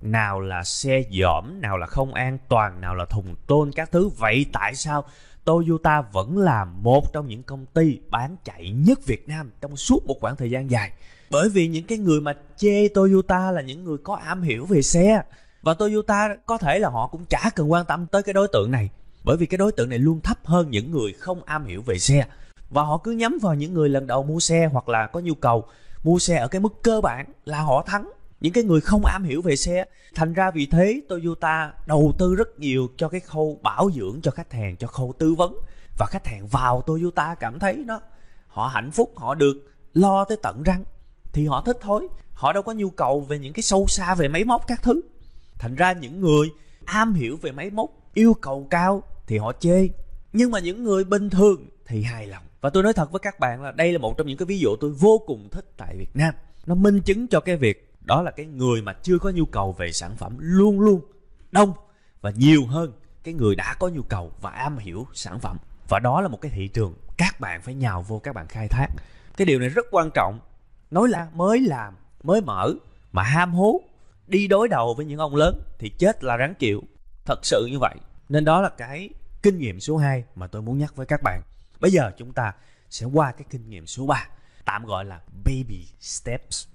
nào 0.00 0.40
là 0.40 0.64
xe 0.64 1.02
dỏm 1.20 1.60
nào 1.60 1.78
là 1.78 1.86
không 1.86 2.14
an 2.14 2.38
toàn, 2.48 2.80
nào 2.80 2.94
là 2.94 3.04
thùng 3.04 3.34
tôn 3.46 3.72
các 3.72 3.90
thứ. 3.92 4.08
Vậy 4.08 4.46
tại 4.52 4.74
sao 4.74 5.04
Toyota 5.44 6.00
vẫn 6.00 6.38
là 6.38 6.64
một 6.64 7.12
trong 7.12 7.28
những 7.28 7.42
công 7.42 7.66
ty 7.66 7.98
bán 8.10 8.36
chạy 8.44 8.70
nhất 8.70 9.06
Việt 9.06 9.28
Nam 9.28 9.50
trong 9.60 9.76
suốt 9.76 10.06
một 10.06 10.16
khoảng 10.20 10.36
thời 10.36 10.50
gian 10.50 10.70
dài? 10.70 10.92
Bởi 11.30 11.48
vì 11.48 11.68
những 11.68 11.84
cái 11.84 11.98
người 11.98 12.20
mà 12.20 12.32
chê 12.56 12.88
Toyota 12.88 13.50
là 13.50 13.60
những 13.60 13.84
người 13.84 13.98
có 14.04 14.14
am 14.14 14.42
hiểu 14.42 14.66
về 14.66 14.82
xe. 14.82 15.22
Và 15.62 15.74
Toyota 15.74 16.36
có 16.46 16.58
thể 16.58 16.78
là 16.78 16.88
họ 16.88 17.06
cũng 17.06 17.24
chả 17.24 17.50
cần 17.54 17.72
quan 17.72 17.84
tâm 17.84 18.06
tới 18.06 18.22
cái 18.22 18.32
đối 18.32 18.48
tượng 18.52 18.70
này. 18.70 18.88
Bởi 19.24 19.36
vì 19.36 19.46
cái 19.46 19.58
đối 19.58 19.72
tượng 19.72 19.88
này 19.88 19.98
luôn 19.98 20.20
thấp 20.20 20.38
hơn 20.44 20.70
những 20.70 20.90
người 20.90 21.12
không 21.12 21.42
am 21.44 21.64
hiểu 21.64 21.82
về 21.82 21.98
xe. 21.98 22.24
Và 22.70 22.82
họ 22.82 22.98
cứ 22.98 23.10
nhắm 23.10 23.38
vào 23.42 23.54
những 23.54 23.74
người 23.74 23.88
lần 23.88 24.06
đầu 24.06 24.22
mua 24.22 24.40
xe 24.40 24.68
hoặc 24.72 24.88
là 24.88 25.06
có 25.06 25.20
nhu 25.20 25.34
cầu 25.34 25.64
mua 26.04 26.18
xe 26.18 26.36
ở 26.36 26.48
cái 26.48 26.60
mức 26.60 26.82
cơ 26.82 27.00
bản 27.00 27.26
là 27.44 27.60
họ 27.60 27.82
thắng 27.86 28.10
những 28.40 28.52
cái 28.52 28.64
người 28.64 28.80
không 28.80 29.04
am 29.04 29.24
hiểu 29.24 29.42
về 29.42 29.56
xe 29.56 29.84
thành 30.14 30.32
ra 30.32 30.50
vì 30.50 30.66
thế 30.66 31.00
Toyota 31.08 31.72
đầu 31.86 32.12
tư 32.18 32.34
rất 32.34 32.58
nhiều 32.58 32.88
cho 32.96 33.08
cái 33.08 33.20
khâu 33.20 33.58
bảo 33.62 33.90
dưỡng 33.94 34.20
cho 34.22 34.30
khách 34.30 34.52
hàng, 34.52 34.76
cho 34.76 34.86
khâu 34.86 35.14
tư 35.18 35.34
vấn. 35.34 35.54
Và 35.98 36.06
khách 36.10 36.26
hàng 36.26 36.46
vào 36.46 36.82
Toyota 36.82 37.34
cảm 37.34 37.58
thấy 37.58 37.74
nó, 37.86 38.00
họ 38.46 38.66
hạnh 38.66 38.90
phúc, 38.90 39.12
họ 39.16 39.34
được 39.34 39.70
lo 39.94 40.24
tới 40.24 40.38
tận 40.42 40.62
răng. 40.62 40.84
Thì 41.32 41.46
họ 41.46 41.62
thích 41.66 41.78
thôi, 41.80 42.08
họ 42.32 42.52
đâu 42.52 42.62
có 42.62 42.72
nhu 42.72 42.90
cầu 42.90 43.20
về 43.20 43.38
những 43.38 43.52
cái 43.52 43.62
sâu 43.62 43.86
xa 43.86 44.14
về 44.14 44.28
máy 44.28 44.44
móc 44.44 44.66
các 44.66 44.82
thứ. 44.82 45.00
Thành 45.58 45.74
ra 45.74 45.92
những 45.92 46.20
người 46.20 46.50
am 46.84 47.14
hiểu 47.14 47.36
về 47.36 47.52
máy 47.52 47.70
móc, 47.70 47.90
yêu 48.14 48.34
cầu 48.34 48.66
cao 48.70 49.02
thì 49.26 49.38
họ 49.38 49.52
chê. 49.60 49.88
Nhưng 50.32 50.50
mà 50.50 50.58
những 50.58 50.84
người 50.84 51.04
bình 51.04 51.30
thường 51.30 51.68
thì 51.86 52.02
hài 52.02 52.26
lòng. 52.26 52.42
Và 52.60 52.70
tôi 52.70 52.82
nói 52.82 52.92
thật 52.92 53.12
với 53.12 53.20
các 53.20 53.40
bạn 53.40 53.62
là 53.62 53.72
đây 53.72 53.92
là 53.92 53.98
một 53.98 54.16
trong 54.18 54.26
những 54.26 54.38
cái 54.38 54.46
ví 54.46 54.58
dụ 54.58 54.76
tôi 54.76 54.90
vô 54.90 55.22
cùng 55.26 55.48
thích 55.50 55.64
tại 55.76 55.96
Việt 55.96 56.16
Nam. 56.16 56.34
Nó 56.66 56.74
minh 56.74 57.00
chứng 57.00 57.28
cho 57.28 57.40
cái 57.40 57.56
việc 57.56 57.89
đó 58.00 58.22
là 58.22 58.30
cái 58.30 58.46
người 58.46 58.82
mà 58.82 58.92
chưa 58.92 59.18
có 59.18 59.30
nhu 59.30 59.44
cầu 59.44 59.72
về 59.72 59.92
sản 59.92 60.16
phẩm 60.16 60.36
luôn 60.38 60.80
luôn 60.80 61.00
đông 61.52 61.72
và 62.20 62.30
nhiều 62.30 62.66
hơn 62.66 62.92
cái 63.24 63.34
người 63.34 63.54
đã 63.54 63.76
có 63.78 63.88
nhu 63.88 64.02
cầu 64.02 64.32
và 64.40 64.50
am 64.50 64.78
hiểu 64.78 65.06
sản 65.12 65.40
phẩm. 65.40 65.56
Và 65.88 65.98
đó 65.98 66.20
là 66.20 66.28
một 66.28 66.40
cái 66.40 66.52
thị 66.54 66.68
trường 66.68 66.94
các 67.16 67.40
bạn 67.40 67.62
phải 67.62 67.74
nhào 67.74 68.02
vô 68.02 68.18
các 68.18 68.34
bạn 68.34 68.46
khai 68.48 68.68
thác. 68.68 68.86
Cái 69.36 69.46
điều 69.46 69.58
này 69.58 69.68
rất 69.68 69.86
quan 69.90 70.10
trọng. 70.14 70.40
Nói 70.90 71.08
là 71.08 71.28
mới 71.34 71.60
làm 71.60 71.94
mới 72.22 72.40
mở 72.40 72.74
mà 73.12 73.22
ham 73.22 73.54
hố 73.54 73.80
đi 74.26 74.48
đối 74.48 74.68
đầu 74.68 74.94
với 74.94 75.06
những 75.06 75.18
ông 75.18 75.36
lớn 75.36 75.60
thì 75.78 75.88
chết 75.88 76.24
là 76.24 76.36
ráng 76.36 76.54
chịu. 76.54 76.82
Thật 77.24 77.38
sự 77.42 77.66
như 77.70 77.78
vậy. 77.78 77.94
Nên 78.28 78.44
đó 78.44 78.60
là 78.60 78.68
cái 78.68 79.10
kinh 79.42 79.58
nghiệm 79.58 79.80
số 79.80 79.96
2 79.96 80.24
mà 80.34 80.46
tôi 80.46 80.62
muốn 80.62 80.78
nhắc 80.78 80.96
với 80.96 81.06
các 81.06 81.20
bạn. 81.22 81.42
Bây 81.80 81.90
giờ 81.90 82.10
chúng 82.18 82.32
ta 82.32 82.52
sẽ 82.90 83.06
qua 83.06 83.32
cái 83.32 83.44
kinh 83.50 83.70
nghiệm 83.70 83.86
số 83.86 84.06
3, 84.06 84.28
tạm 84.64 84.84
gọi 84.84 85.04
là 85.04 85.20
baby 85.44 85.88
steps. 86.00 86.66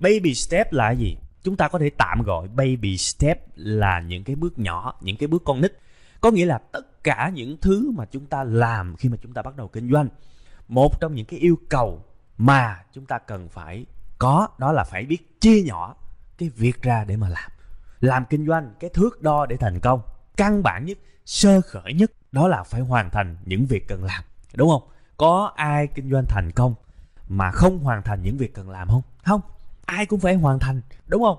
Baby 0.00 0.34
step 0.34 0.72
là 0.72 0.90
gì? 0.90 1.16
Chúng 1.42 1.56
ta 1.56 1.68
có 1.68 1.78
thể 1.78 1.90
tạm 1.98 2.22
gọi 2.22 2.48
baby 2.48 2.96
step 2.96 3.38
là 3.54 4.00
những 4.00 4.24
cái 4.24 4.36
bước 4.36 4.58
nhỏ, 4.58 4.94
những 5.00 5.16
cái 5.16 5.26
bước 5.26 5.42
con 5.44 5.60
nít. 5.60 5.72
Có 6.20 6.30
nghĩa 6.30 6.46
là 6.46 6.58
tất 6.72 7.04
cả 7.04 7.30
những 7.34 7.56
thứ 7.60 7.90
mà 7.90 8.04
chúng 8.04 8.26
ta 8.26 8.44
làm 8.44 8.96
khi 8.96 9.08
mà 9.08 9.16
chúng 9.22 9.32
ta 9.32 9.42
bắt 9.42 9.56
đầu 9.56 9.68
kinh 9.68 9.92
doanh. 9.92 10.08
Một 10.68 11.00
trong 11.00 11.14
những 11.14 11.26
cái 11.26 11.40
yêu 11.40 11.58
cầu 11.68 12.04
mà 12.38 12.82
chúng 12.92 13.06
ta 13.06 13.18
cần 13.18 13.48
phải 13.48 13.86
có 14.18 14.48
đó 14.58 14.72
là 14.72 14.84
phải 14.84 15.04
biết 15.04 15.40
chia 15.40 15.62
nhỏ 15.62 15.94
cái 16.38 16.48
việc 16.48 16.82
ra 16.82 17.04
để 17.04 17.16
mà 17.16 17.28
làm. 17.28 17.50
Làm 18.00 18.24
kinh 18.30 18.46
doanh 18.46 18.74
cái 18.80 18.90
thước 18.94 19.22
đo 19.22 19.46
để 19.46 19.56
thành 19.56 19.80
công. 19.80 20.00
Căn 20.36 20.62
bản 20.62 20.84
nhất, 20.84 20.98
sơ 21.24 21.60
khởi 21.60 21.92
nhất 21.94 22.12
đó 22.32 22.48
là 22.48 22.62
phải 22.62 22.80
hoàn 22.80 23.10
thành 23.10 23.36
những 23.44 23.66
việc 23.66 23.88
cần 23.88 24.04
làm. 24.04 24.24
Đúng 24.54 24.70
không? 24.70 24.82
Có 25.16 25.52
ai 25.56 25.86
kinh 25.86 26.10
doanh 26.10 26.24
thành 26.28 26.52
công 26.52 26.74
mà 27.28 27.50
không 27.50 27.78
hoàn 27.78 28.02
thành 28.02 28.22
những 28.22 28.36
việc 28.36 28.54
cần 28.54 28.70
làm 28.70 28.88
không? 28.88 29.02
Không 29.24 29.40
ai 29.90 30.06
cũng 30.06 30.20
phải 30.20 30.34
hoàn 30.34 30.58
thành, 30.58 30.80
đúng 31.06 31.22
không? 31.22 31.38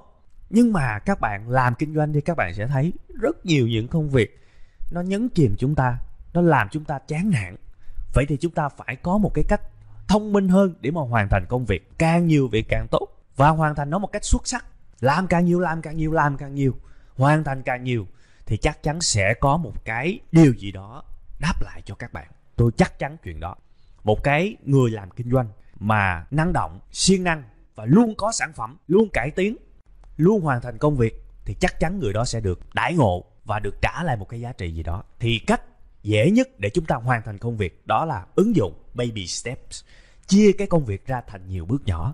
Nhưng 0.49 0.73
mà 0.73 0.99
các 0.99 1.19
bạn 1.19 1.49
làm 1.49 1.75
kinh 1.75 1.95
doanh 1.95 2.13
thì 2.13 2.21
các 2.21 2.37
bạn 2.37 2.53
sẽ 2.53 2.67
thấy 2.67 2.93
rất 3.21 3.45
nhiều 3.45 3.67
những 3.67 3.87
công 3.87 4.09
việc 4.09 4.39
nó 4.91 5.01
nhấn 5.01 5.29
chìm 5.29 5.55
chúng 5.57 5.75
ta, 5.75 5.97
nó 6.33 6.41
làm 6.41 6.67
chúng 6.71 6.85
ta 6.85 6.99
chán 7.07 7.29
nản. 7.29 7.55
Vậy 8.13 8.25
thì 8.27 8.37
chúng 8.37 8.51
ta 8.51 8.69
phải 8.69 8.95
có 8.95 9.17
một 9.17 9.31
cái 9.33 9.43
cách 9.47 9.61
thông 10.07 10.33
minh 10.33 10.49
hơn 10.49 10.75
để 10.81 10.91
mà 10.91 11.01
hoàn 11.01 11.29
thành 11.29 11.45
công 11.49 11.65
việc. 11.65 11.91
Càng 11.97 12.27
nhiều 12.27 12.47
việc 12.47 12.65
càng 12.69 12.87
tốt. 12.91 13.07
Và 13.35 13.49
hoàn 13.49 13.75
thành 13.75 13.89
nó 13.89 13.99
một 13.99 14.11
cách 14.11 14.25
xuất 14.25 14.47
sắc. 14.47 14.65
Làm 14.99 15.27
càng 15.27 15.45
nhiều, 15.45 15.59
làm 15.59 15.81
càng 15.81 15.97
nhiều, 15.97 16.11
làm 16.11 16.37
càng 16.37 16.55
nhiều. 16.55 16.75
Hoàn 17.15 17.43
thành 17.43 17.63
càng 17.63 17.83
nhiều 17.83 18.07
thì 18.45 18.57
chắc 18.57 18.83
chắn 18.83 19.01
sẽ 19.01 19.33
có 19.33 19.57
một 19.57 19.85
cái 19.85 20.19
điều 20.31 20.53
gì 20.53 20.71
đó 20.71 21.03
đáp 21.39 21.61
lại 21.61 21.81
cho 21.85 21.95
các 21.95 22.13
bạn. 22.13 22.27
Tôi 22.55 22.71
chắc 22.77 22.99
chắn 22.99 23.17
chuyện 23.23 23.39
đó. 23.39 23.55
Một 24.03 24.23
cái 24.23 24.55
người 24.63 24.91
làm 24.91 25.11
kinh 25.11 25.31
doanh 25.31 25.47
mà 25.79 26.25
năng 26.31 26.53
động, 26.53 26.79
siêng 26.91 27.23
năng 27.23 27.43
và 27.81 27.87
luôn 27.87 28.15
có 28.15 28.31
sản 28.31 28.53
phẩm, 28.53 28.77
luôn 28.87 29.09
cải 29.09 29.31
tiến, 29.31 29.55
luôn 30.17 30.41
hoàn 30.41 30.61
thành 30.61 30.77
công 30.77 30.97
việc, 30.97 31.23
thì 31.45 31.53
chắc 31.53 31.79
chắn 31.79 31.99
người 31.99 32.13
đó 32.13 32.25
sẽ 32.25 32.39
được 32.39 32.59
đãi 32.73 32.93
ngộ 32.93 33.23
và 33.45 33.59
được 33.59 33.81
trả 33.81 34.03
lại 34.03 34.17
một 34.17 34.29
cái 34.29 34.39
giá 34.39 34.51
trị 34.51 34.71
gì 34.71 34.83
đó. 34.83 35.03
Thì 35.19 35.39
cách 35.47 35.61
dễ 36.03 36.31
nhất 36.31 36.59
để 36.59 36.69
chúng 36.69 36.85
ta 36.85 36.95
hoàn 36.95 37.21
thành 37.25 37.37
công 37.37 37.57
việc 37.57 37.87
đó 37.87 38.05
là 38.05 38.25
ứng 38.35 38.55
dụng 38.55 38.73
baby 38.93 39.27
steps, 39.27 39.83
chia 40.27 40.51
cái 40.51 40.67
công 40.67 40.85
việc 40.85 41.07
ra 41.07 41.21
thành 41.27 41.47
nhiều 41.47 41.65
bước 41.65 41.81
nhỏ. 41.85 42.13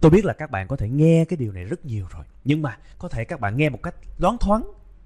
Tôi 0.00 0.10
biết 0.10 0.24
là 0.24 0.32
các 0.32 0.50
bạn 0.50 0.68
có 0.68 0.76
thể 0.76 0.88
nghe 0.88 1.24
cái 1.24 1.36
điều 1.36 1.52
này 1.52 1.64
rất 1.64 1.86
nhiều 1.86 2.06
rồi, 2.10 2.24
nhưng 2.44 2.62
mà 2.62 2.78
có 2.98 3.08
thể 3.08 3.24
các 3.24 3.40
bạn 3.40 3.56
nghe 3.56 3.68
một 3.68 3.82
cách 3.82 3.94
loáng 4.18 4.38
thoáng, 4.38 4.62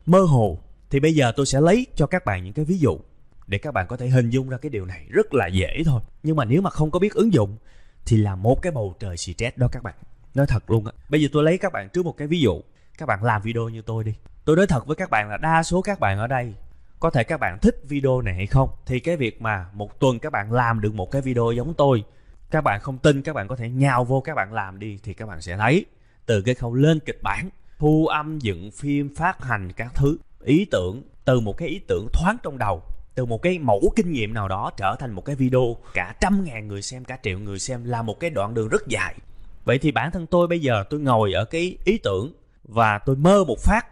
mơ 0.07 0.21
hồ, 0.21 0.59
thì 0.91 1.01
bây 1.01 1.15
giờ 1.15 1.33
tôi 1.37 1.47
sẽ 1.47 1.61
lấy 1.61 1.87
cho 1.97 2.07
các 2.07 2.25
bạn 2.25 2.45
những 2.45 2.55
cái 2.55 2.65
ví 2.65 2.79
dụ 2.79 2.99
để 3.47 3.59
các 3.59 3.75
bạn 3.75 3.87
có 3.87 3.97
thể 3.97 4.09
hình 4.09 4.31
dung 4.31 4.49
ra 4.49 4.59
cái 4.59 4.71
điều 4.71 4.85
này 4.85 5.07
rất 5.09 5.35
là 5.35 5.47
dễ 5.47 5.83
thôi. 5.85 6.01
Nhưng 6.23 6.37
mà 6.37 6.45
nếu 6.45 6.63
mà 6.63 6.71
không 6.71 6.91
có 6.91 6.99
biết 6.99 7.15
ứng 7.15 7.33
dụng 7.33 7.57
thì 8.07 8.17
là 8.17 8.37
một 8.37 8.63
cái 8.63 8.73
bầu 8.73 8.95
trời 8.99 9.17
stress 9.17 9.57
đó 9.57 9.69
các 9.73 9.83
bạn. 9.83 9.95
Nói 10.35 10.47
thật 10.47 10.71
luôn 10.71 10.87
á, 10.87 10.93
bây 11.09 11.23
giờ 11.23 11.29
tôi 11.33 11.43
lấy 11.43 11.59
các 11.59 11.73
bạn 11.73 11.89
trước 11.89 12.05
một 12.05 12.17
cái 12.17 12.29
ví 12.29 12.41
dụ. 12.41 12.61
Các 12.99 13.07
bạn 13.07 13.25
làm 13.25 13.43
video 13.43 13.69
như 13.69 13.83
tôi 13.83 14.05
đi. 14.05 14.15
Tôi 14.45 14.57
nói 14.57 14.67
thật 14.67 14.87
với 14.87 14.97
các 14.97 15.11
bạn 15.11 15.29
là 15.29 15.37
đa 15.37 15.63
số 15.63 15.83
các 15.83 16.01
bạn 16.01 16.19
ở 16.19 16.27
đây, 16.27 16.55
có 17.01 17.11
thể 17.11 17.25
các 17.25 17.41
bạn 17.41 17.59
thích 17.63 17.77
video 17.89 18.21
này 18.21 18.35
hay 18.35 18.47
không, 18.47 18.71
thì 18.87 19.01
cái 19.01 19.17
việc 19.17 19.43
mà 19.43 19.67
một 19.73 20.01
tuần 20.01 20.19
các 20.19 20.33
bạn 20.33 20.53
làm 20.53 20.81
được 20.81 20.95
một 20.95 21.11
cái 21.11 21.23
video 21.23 21.53
giống 21.53 21.75
tôi, 21.75 22.05
các 22.51 22.61
bạn 22.61 22.81
không 22.81 22.99
tin 22.99 23.23
các 23.23 23.33
bạn 23.33 23.49
có 23.49 23.57
thể 23.57 23.71
nhào 23.71 24.05
vô 24.05 24.21
các 24.21 24.35
bạn 24.35 24.53
làm 24.53 24.79
đi 24.79 24.99
thì 25.03 25.15
các 25.15 25.27
bạn 25.27 25.41
sẽ 25.41 25.57
thấy 25.57 25.85
từ 26.27 26.43
cái 26.43 26.55
khâu 26.55 26.75
lên 26.75 27.01
kịch 27.01 27.23
bản, 27.23 27.49
thu 27.79 28.07
âm, 28.07 28.39
dựng 28.39 28.71
phim, 28.71 29.15
phát 29.15 29.45
hành 29.45 29.73
các 29.73 29.95
thứ. 29.95 30.19
Ý 30.45 30.67
tưởng, 30.71 31.03
từ 31.25 31.41
một 31.41 31.57
cái 31.57 31.69
ý 31.69 31.81
tưởng 31.89 32.07
thoáng 32.13 32.37
trong 32.43 32.59
đầu 32.59 32.83
từ 33.15 33.25
một 33.25 33.43
cái 33.43 33.59
mẫu 33.59 33.93
kinh 33.97 34.13
nghiệm 34.13 34.35
nào 34.35 34.49
đó 34.49 34.71
trở 34.77 34.97
thành 34.99 35.13
một 35.13 35.25
cái 35.25 35.37
video, 35.37 35.77
cả 35.95 36.15
trăm 36.21 36.45
ngàn 36.45 36.69
người 36.69 36.83
xem, 36.83 37.05
cả 37.05 37.19
triệu 37.23 37.39
người 37.39 37.59
xem 37.59 37.85
là 37.85 38.03
một 38.03 38.21
cái 38.21 38.31
đoạn 38.31 38.55
đường 38.55 38.69
rất 38.69 38.87
dài. 38.87 39.15
Vậy 39.65 39.79
thì 39.79 39.93
bản 39.93 40.11
thân 40.11 40.27
tôi 40.27 40.47
bây 40.47 40.61
giờ 40.61 40.85
tôi 40.91 41.01
ngồi 41.01 41.33
ở 41.33 41.45
cái 41.45 41.77
ý 41.85 41.99
tưởng 41.99 42.33
và 42.65 42.99
tôi 42.99 43.17
mơ 43.17 43.45
một 43.45 43.59
phát, 43.59 43.87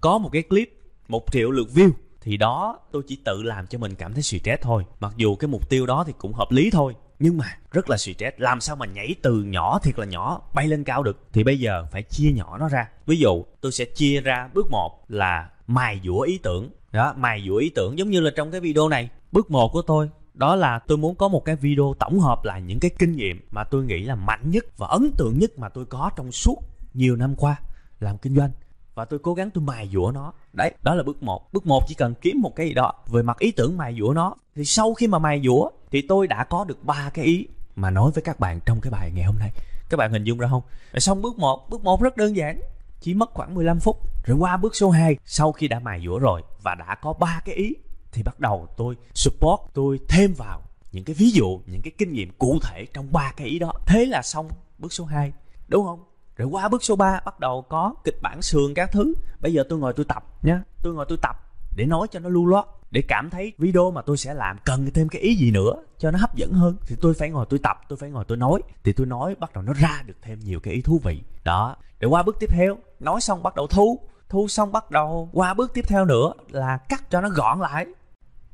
có 0.00 0.18
một 0.18 0.28
cái 0.32 0.42
clip, 0.42 0.80
một 1.08 1.24
triệu 1.32 1.50
lượt 1.50 1.68
view, 1.74 1.90
thì 2.20 2.36
đó 2.36 2.78
tôi 2.92 3.02
chỉ 3.06 3.18
tự 3.24 3.42
làm 3.42 3.66
cho 3.66 3.78
mình 3.78 3.94
cảm 3.94 4.14
thấy 4.14 4.22
stress 4.22 4.62
thôi. 4.62 4.84
Mặc 5.00 5.12
dù 5.16 5.36
cái 5.36 5.48
mục 5.48 5.70
tiêu 5.70 5.86
đó 5.86 6.04
thì 6.06 6.12
cũng 6.18 6.32
hợp 6.32 6.50
lý 6.50 6.70
thôi, 6.70 6.94
nhưng 7.18 7.38
mà 7.38 7.58
rất 7.70 7.90
là 7.90 7.96
stress. 7.96 8.36
Làm 8.36 8.60
sao 8.60 8.76
mà 8.76 8.86
nhảy 8.86 9.14
từ 9.22 9.42
nhỏ 9.42 9.78
thiệt 9.82 9.98
là 9.98 10.06
nhỏ, 10.06 10.40
bay 10.54 10.68
lên 10.68 10.84
cao 10.84 11.02
được? 11.02 11.18
Thì 11.32 11.44
bây 11.44 11.58
giờ 11.58 11.86
phải 11.92 12.02
chia 12.02 12.32
nhỏ 12.32 12.58
nó 12.58 12.68
ra. 12.68 12.88
Ví 13.06 13.16
dụ, 13.16 13.44
tôi 13.60 13.72
sẽ 13.72 13.84
chia 13.84 14.20
ra 14.20 14.48
bước 14.54 14.66
một 14.70 15.04
là 15.08 15.50
mài 15.66 16.00
dũa 16.04 16.20
ý 16.20 16.38
tưởng 16.42 16.70
đó 16.94 17.14
mài 17.16 17.42
dũa 17.46 17.56
ý 17.56 17.70
tưởng 17.74 17.98
giống 17.98 18.10
như 18.10 18.20
là 18.20 18.30
trong 18.36 18.50
cái 18.50 18.60
video 18.60 18.88
này. 18.88 19.08
Bước 19.32 19.50
một 19.50 19.68
của 19.72 19.82
tôi, 19.82 20.10
đó 20.34 20.56
là 20.56 20.78
tôi 20.78 20.98
muốn 20.98 21.14
có 21.14 21.28
một 21.28 21.44
cái 21.44 21.56
video 21.56 21.94
tổng 21.98 22.20
hợp 22.20 22.44
lại 22.44 22.62
những 22.62 22.80
cái 22.80 22.90
kinh 22.98 23.12
nghiệm 23.12 23.40
mà 23.50 23.64
tôi 23.64 23.84
nghĩ 23.84 24.02
là 24.04 24.14
mạnh 24.14 24.50
nhất 24.50 24.64
và 24.78 24.86
ấn 24.86 25.10
tượng 25.16 25.38
nhất 25.38 25.58
mà 25.58 25.68
tôi 25.68 25.84
có 25.84 26.10
trong 26.16 26.32
suốt 26.32 26.58
nhiều 26.94 27.16
năm 27.16 27.34
qua 27.36 27.56
làm 28.00 28.18
kinh 28.18 28.36
doanh. 28.36 28.50
Và 28.94 29.04
tôi 29.04 29.18
cố 29.18 29.34
gắng 29.34 29.50
tôi 29.50 29.64
mài 29.64 29.88
dũa 29.92 30.10
nó. 30.14 30.32
Đấy, 30.52 30.72
đó 30.82 30.94
là 30.94 31.02
bước 31.02 31.22
một. 31.22 31.52
Bước 31.52 31.66
một, 31.66 31.84
chỉ 31.88 31.94
cần 31.94 32.14
kiếm 32.20 32.40
một 32.40 32.56
cái 32.56 32.66
gì 32.66 32.74
đó 32.74 32.92
về 33.06 33.22
mặt 33.22 33.38
ý 33.38 33.50
tưởng 33.50 33.76
mài 33.76 33.96
dũa 33.98 34.12
nó, 34.12 34.34
thì 34.54 34.64
sau 34.64 34.94
khi 34.94 35.06
mà 35.06 35.18
mài 35.18 35.42
dũa, 35.44 35.70
thì 35.90 36.02
tôi 36.02 36.26
đã 36.26 36.44
có 36.44 36.64
được 36.64 36.84
ba 36.84 37.10
cái 37.14 37.24
ý 37.24 37.46
mà 37.76 37.90
nói 37.90 38.10
với 38.14 38.22
các 38.22 38.40
bạn 38.40 38.60
trong 38.66 38.80
cái 38.80 38.90
bài 38.90 39.10
ngày 39.14 39.24
hôm 39.24 39.38
nay. 39.38 39.50
Các 39.90 39.96
bạn 39.96 40.12
hình 40.12 40.24
dung 40.24 40.38
ra 40.38 40.48
không? 40.48 40.62
Xong 40.94 41.22
bước 41.22 41.38
một. 41.38 41.70
Bước 41.70 41.84
một 41.84 42.02
rất 42.02 42.16
đơn 42.16 42.36
giản, 42.36 42.60
chỉ 43.00 43.14
mất 43.14 43.30
khoảng 43.34 43.54
15 43.54 43.80
phút. 43.80 43.96
Rồi 44.24 44.36
qua 44.36 44.56
bước 44.56 44.76
số 44.76 44.90
2 44.90 45.16
sau 45.24 45.52
khi 45.52 45.68
đã 45.68 45.78
mài 45.78 46.02
dũa 46.04 46.18
rồi 46.18 46.42
và 46.64 46.74
đã 46.74 46.94
có 47.02 47.12
ba 47.12 47.40
cái 47.44 47.54
ý, 47.54 47.74
thì 48.12 48.22
bắt 48.22 48.40
đầu 48.40 48.68
tôi 48.76 48.96
support, 49.14 49.60
tôi 49.74 50.00
thêm 50.08 50.34
vào 50.36 50.62
những 50.92 51.04
cái 51.04 51.14
ví 51.14 51.30
dụ, 51.30 51.60
những 51.66 51.82
cái 51.82 51.92
kinh 51.98 52.12
nghiệm 52.12 52.30
cụ 52.38 52.58
thể 52.62 52.86
trong 52.94 53.12
ba 53.12 53.32
cái 53.36 53.46
ý 53.46 53.58
đó. 53.58 53.72
Thế 53.86 54.04
là 54.04 54.22
xong 54.22 54.48
bước 54.78 54.92
số 54.92 55.04
2 55.04 55.32
đúng 55.68 55.84
không? 55.86 56.04
Rồi 56.36 56.48
qua 56.48 56.68
bước 56.68 56.84
số 56.84 56.96
3 56.96 57.20
bắt 57.24 57.40
đầu 57.40 57.62
có 57.62 57.94
kịch 58.04 58.18
bản 58.22 58.42
sườn 58.42 58.74
các 58.74 58.92
thứ. 58.92 59.14
Bây 59.40 59.52
giờ 59.52 59.64
tôi 59.68 59.78
ngồi 59.78 59.92
tôi 59.92 60.06
tập 60.08 60.24
nhé 60.42 60.58
tôi 60.82 60.94
ngồi 60.94 61.06
tôi 61.08 61.18
tập 61.22 61.36
để 61.76 61.86
nói 61.86 62.06
cho 62.10 62.20
nó 62.20 62.28
lưu 62.28 62.46
loát, 62.46 62.66
để 62.90 63.02
cảm 63.08 63.30
thấy 63.30 63.52
video 63.58 63.90
mà 63.90 64.02
tôi 64.02 64.16
sẽ 64.16 64.34
làm 64.34 64.56
cần 64.64 64.90
thêm 64.94 65.08
cái 65.08 65.22
ý 65.22 65.34
gì 65.34 65.50
nữa 65.50 65.74
cho 65.98 66.10
nó 66.10 66.18
hấp 66.18 66.36
dẫn 66.36 66.52
hơn. 66.52 66.76
Thì 66.86 66.96
tôi 67.00 67.14
phải 67.14 67.30
ngồi 67.30 67.46
tôi 67.50 67.58
tập, 67.62 67.80
tôi 67.88 67.96
phải 67.96 68.10
ngồi 68.10 68.24
tôi 68.24 68.36
nói. 68.36 68.60
Thì 68.84 68.92
tôi 68.92 69.06
nói 69.06 69.34
bắt 69.34 69.52
đầu 69.54 69.62
nó 69.62 69.72
ra 69.72 70.02
được 70.06 70.16
thêm 70.22 70.40
nhiều 70.40 70.60
cái 70.60 70.74
ý 70.74 70.80
thú 70.80 71.00
vị. 71.04 71.22
Đó 71.44 71.76
để 71.98 72.06
qua 72.06 72.22
bước 72.22 72.36
tiếp 72.40 72.50
theo, 72.50 72.78
nói 73.00 73.20
xong 73.20 73.42
bắt 73.42 73.54
đầu 73.54 73.66
thu 73.66 74.00
thu 74.28 74.48
xong 74.48 74.72
bắt 74.72 74.90
đầu, 74.90 75.28
qua 75.32 75.54
bước 75.54 75.74
tiếp 75.74 75.84
theo 75.88 76.04
nữa 76.04 76.32
là 76.48 76.78
cắt 76.88 77.10
cho 77.10 77.20
nó 77.20 77.28
gọn 77.28 77.60
lại. 77.60 77.86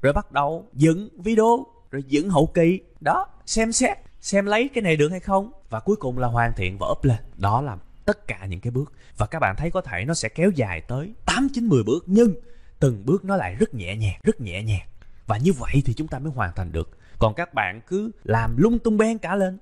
Rồi 0.02 0.12
bắt 0.12 0.32
đầu 0.32 0.66
dựng 0.72 1.08
video, 1.18 1.66
rồi 1.90 2.02
dựng 2.06 2.30
hậu 2.30 2.46
kỳ. 2.46 2.80
Đó, 3.00 3.26
xem 3.46 3.72
xét, 3.72 3.98
xem 4.20 4.46
lấy 4.46 4.70
cái 4.74 4.82
này 4.82 4.96
được 4.96 5.08
hay 5.08 5.20
không. 5.20 5.52
Và 5.70 5.80
cuối 5.80 5.96
cùng 5.96 6.18
là 6.18 6.28
hoàn 6.28 6.52
thiện 6.56 6.78
và 6.78 6.86
up 6.90 7.04
lên. 7.04 7.18
Đó 7.36 7.60
là 7.60 7.76
tất 8.04 8.26
cả 8.26 8.46
những 8.46 8.60
cái 8.60 8.70
bước. 8.70 8.92
Và 9.16 9.26
các 9.26 9.38
bạn 9.38 9.56
thấy 9.56 9.70
có 9.70 9.80
thể 9.80 10.04
nó 10.04 10.14
sẽ 10.14 10.28
kéo 10.28 10.50
dài 10.50 10.80
tới 10.80 11.14
8 11.26 11.48
9 11.54 11.68
10 11.68 11.82
bước. 11.82 12.04
Nhưng 12.06 12.34
từng 12.80 13.06
bước 13.06 13.24
nó 13.24 13.36
lại 13.36 13.54
rất 13.54 13.74
nhẹ 13.74 13.96
nhàng, 13.96 14.20
rất 14.22 14.40
nhẹ 14.40 14.62
nhàng. 14.62 14.86
Và 15.26 15.36
như 15.36 15.52
vậy 15.52 15.82
thì 15.84 15.94
chúng 15.94 16.08
ta 16.08 16.18
mới 16.18 16.32
hoàn 16.32 16.52
thành 16.56 16.72
được. 16.72 16.98
Còn 17.18 17.34
các 17.34 17.54
bạn 17.54 17.80
cứ 17.86 18.10
làm 18.24 18.56
lung 18.56 18.78
tung 18.78 18.96
beng 18.96 19.18
cả 19.18 19.36
lên 19.36 19.58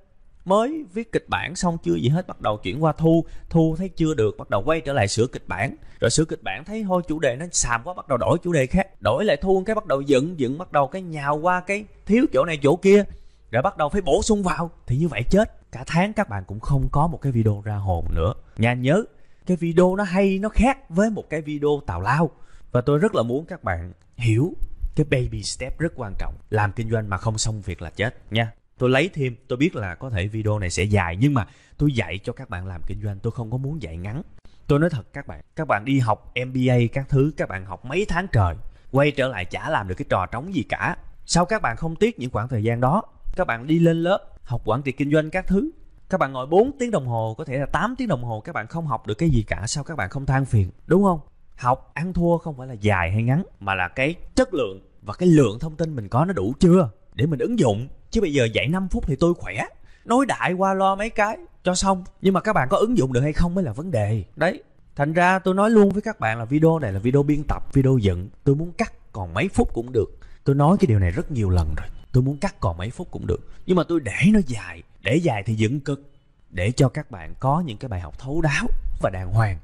mới 0.49 0.85
viết 0.93 1.11
kịch 1.11 1.25
bản 1.29 1.55
xong 1.55 1.77
chưa 1.83 1.95
gì 1.95 2.09
hết, 2.09 2.27
bắt 2.27 2.41
đầu 2.41 2.57
chuyển 2.57 2.83
qua 2.83 2.93
thu. 2.97 3.25
Thu 3.49 3.75
thấy 3.77 3.89
chưa 3.89 4.13
được, 4.13 4.37
bắt 4.37 4.49
đầu 4.49 4.63
quay 4.65 4.81
trở 4.81 4.93
lại 4.93 5.07
sửa 5.07 5.27
kịch 5.27 5.47
bản. 5.47 5.75
Rồi 5.99 6.09
sửa 6.09 6.25
kịch 6.25 6.43
bản 6.43 6.65
thấy 6.65 6.83
thôi, 6.87 7.01
chủ 7.07 7.19
đề 7.19 7.35
nó 7.35 7.45
xàm 7.51 7.81
quá, 7.83 7.93
bắt 7.93 8.07
đầu 8.07 8.17
đổi 8.17 8.37
chủ 8.43 8.51
đề 8.51 8.65
khác. 8.65 9.01
Đổi 9.01 9.25
lại 9.25 9.37
thu 9.37 9.63
cái, 9.65 9.75
bắt 9.75 9.85
đầu 9.85 10.01
dựng 10.01 10.39
dựng, 10.39 10.57
bắt 10.57 10.71
đầu 10.71 10.87
cái 10.87 11.01
nhào 11.01 11.37
qua 11.37 11.61
cái 11.61 11.85
thiếu 12.05 12.25
chỗ 12.33 12.45
này 12.45 12.59
chỗ 12.63 12.75
kia. 12.75 13.03
Rồi 13.51 13.61
bắt 13.61 13.77
đầu 13.77 13.89
phải 13.89 14.01
bổ 14.01 14.21
sung 14.21 14.43
vào. 14.43 14.71
Thì 14.87 14.97
như 14.97 15.07
vậy 15.07 15.23
chết. 15.29 15.71
Cả 15.71 15.83
tháng 15.87 16.13
các 16.13 16.29
bạn 16.29 16.43
cũng 16.47 16.59
không 16.59 16.89
có 16.91 17.07
một 17.07 17.21
cái 17.21 17.31
video 17.31 17.61
ra 17.65 17.75
hồn 17.75 18.05
nữa. 18.09 18.33
Nha 18.57 18.73
nhớ, 18.73 19.03
cái 19.45 19.57
video 19.57 19.95
nó 19.95 20.03
hay, 20.03 20.39
nó 20.39 20.49
khác 20.49 20.89
với 20.89 21.09
một 21.09 21.29
cái 21.29 21.41
video 21.41 21.81
tào 21.85 22.01
lao. 22.01 22.29
Và 22.71 22.81
tôi 22.81 22.99
rất 22.99 23.15
là 23.15 23.23
muốn 23.23 23.45
các 23.45 23.63
bạn 23.63 23.93
hiểu 24.15 24.53
cái 24.95 25.05
baby 25.11 25.43
step 25.43 25.79
rất 25.79 25.93
quan 25.95 26.13
trọng. 26.19 26.33
Làm 26.49 26.71
kinh 26.71 26.91
doanh 26.91 27.09
mà 27.09 27.17
không 27.17 27.37
xong 27.37 27.61
việc 27.61 27.81
là 27.81 27.89
chết 27.89 28.15
nha 28.31 28.51
tôi 28.79 28.89
lấy 28.89 29.09
thêm, 29.13 29.35
tôi 29.47 29.57
biết 29.57 29.75
là 29.75 29.95
có 29.95 30.09
thể 30.09 30.27
video 30.27 30.59
này 30.59 30.69
sẽ 30.69 30.83
dài, 30.83 31.17
nhưng 31.19 31.33
mà 31.33 31.47
tôi 31.77 31.91
dạy 31.91 32.19
cho 32.23 32.33
các 32.33 32.49
bạn 32.49 32.67
làm 32.67 32.81
kinh 32.87 33.01
doanh, 33.03 33.19
tôi 33.19 33.31
không 33.31 33.51
có 33.51 33.57
muốn 33.57 33.81
dạy 33.81 33.97
ngắn. 33.97 34.21
Tôi 34.67 34.79
nói 34.79 34.89
thật, 34.89 35.13
các 35.13 35.27
bạn 35.27 35.41
các 35.55 35.67
bạn 35.67 35.85
đi 35.85 35.99
học 35.99 36.33
mba 36.47 36.75
các 36.93 37.09
thứ, 37.09 37.31
các 37.37 37.49
bạn 37.49 37.65
học 37.65 37.85
mấy 37.85 38.05
tháng 38.05 38.27
trời, 38.31 38.55
quay 38.91 39.11
trở 39.11 39.27
lại 39.27 39.45
chả 39.45 39.69
làm 39.69 39.87
được 39.87 39.95
cái 39.95 40.05
trò 40.09 40.25
trống 40.25 40.53
gì 40.53 40.63
cả. 40.63 40.97
Sao 41.25 41.45
các 41.45 41.61
bạn 41.61 41.77
không 41.77 41.95
tiếc 41.95 42.19
những 42.19 42.31
khoảng 42.31 42.47
thời 42.47 42.63
gian 42.63 42.81
đó? 42.81 43.03
Các 43.35 43.47
bạn 43.47 43.67
đi 43.67 43.79
lên 43.79 44.03
lớp, 44.03 44.27
học 44.43 44.61
quản 44.65 44.81
trị 44.81 44.91
kinh 44.91 45.11
doanh 45.11 45.29
các 45.29 45.47
thứ. 45.47 45.71
Các 46.09 46.19
bạn 46.19 46.33
ngồi 46.33 46.45
4 46.45 46.71
tiếng 46.79 46.91
đồng 46.91 47.07
hồ, 47.07 47.35
có 47.37 47.45
thể 47.45 47.57
là 47.57 47.65
8 47.65 47.95
tiếng 47.97 48.07
đồng 48.07 48.23
hồ, 48.23 48.41
các 48.41 48.55
bạn 48.55 48.67
không 48.67 48.87
học 48.87 49.07
được 49.07 49.13
cái 49.13 49.29
gì 49.29 49.43
cả, 49.47 49.63
sao 49.67 49.83
các 49.83 49.97
bạn 49.97 50.09
không 50.09 50.25
than 50.25 50.45
phiền, 50.45 50.71
đúng 50.87 51.03
không? 51.03 51.19
Học, 51.57 51.91
ăn 51.93 52.13
thua 52.13 52.37
không 52.37 52.57
phải 52.57 52.67
là 52.67 52.73
dài 52.73 53.11
hay 53.11 53.23
ngắn, 53.23 53.43
mà 53.59 53.75
là 53.75 53.87
cái 53.87 54.15
chất 54.35 54.53
lượng 54.53 54.81
và 55.01 55.13
cái 55.13 55.29
lượng 55.29 55.59
thông 55.59 55.75
tin 55.75 55.95
mình 55.95 56.09
có 56.09 56.25
nó 56.25 56.33
đủ 56.33 56.53
chưa? 56.59 56.89
Để 57.13 57.25
mình 57.25 57.39
ứng 57.39 57.59
dụng 57.59 57.87
chứ 58.11 58.21
bây 58.21 58.33
giờ 58.33 58.47
dạy 58.53 58.67
5 58.67 58.87
phút 58.87 59.03
thì 59.07 59.15
tôi 59.15 59.33
khỏe. 59.33 59.65
Nói 60.05 60.25
đại 60.25 60.53
qua 60.53 60.73
lo 60.73 60.95
mấy 60.95 61.09
cái, 61.09 61.37
cho 61.63 61.75
xong. 61.75 62.03
Nhưng 62.21 62.33
mà 62.33 62.41
các 62.41 62.53
bạn 62.53 62.67
có 62.69 62.77
ứng 62.77 62.97
dụng 62.97 63.13
được 63.13 63.21
hay 63.21 63.33
không 63.33 63.55
mới 63.55 63.63
là 63.63 63.73
vấn 63.73 63.91
đề. 63.91 64.23
Đấy, 64.35 64.63
thành 64.95 65.13
ra 65.13 65.39
tôi 65.39 65.53
nói 65.53 65.69
luôn 65.69 65.89
với 65.89 66.01
các 66.01 66.19
bạn 66.19 66.39
là 66.39 66.45
video 66.45 66.79
này 66.79 66.93
là 66.93 66.99
video 66.99 67.23
biên 67.23 67.43
tập, 67.47 67.63
video 67.73 67.97
dựng. 67.97 68.29
Tôi 68.43 68.55
muốn 68.55 68.71
cắt 68.71 68.93
còn 69.11 69.33
mấy 69.33 69.49
phút 69.49 69.73
cũng 69.73 69.91
được. 69.91 70.17
Tôi 70.43 70.55
nói 70.55 70.77
cái 70.79 70.87
điều 70.87 70.99
này 70.99 71.11
rất 71.11 71.31
nhiều 71.31 71.49
lần 71.49 71.75
rồi. 71.77 71.87
Tôi 72.11 72.23
muốn 72.23 72.37
cắt 72.37 72.59
còn 72.59 72.77
mấy 72.77 72.89
phút 72.89 73.07
cũng 73.11 73.27
được. 73.27 73.49
Nhưng 73.65 73.77
mà 73.77 73.83
tôi 73.83 73.99
để 73.99 74.17
nó 74.33 74.39
dài. 74.47 74.83
Để 75.01 75.15
dài 75.15 75.43
thì 75.45 75.55
dựng 75.55 75.79
cực. 75.79 76.11
Để 76.49 76.71
cho 76.71 76.89
các 76.89 77.11
bạn 77.11 77.33
có 77.39 77.63
những 77.65 77.77
cái 77.77 77.89
bài 77.89 77.99
học 77.99 78.19
thấu 78.19 78.41
đáo 78.41 78.67
và 79.01 79.09
đàng 79.09 79.33
hoàng. 79.33 79.57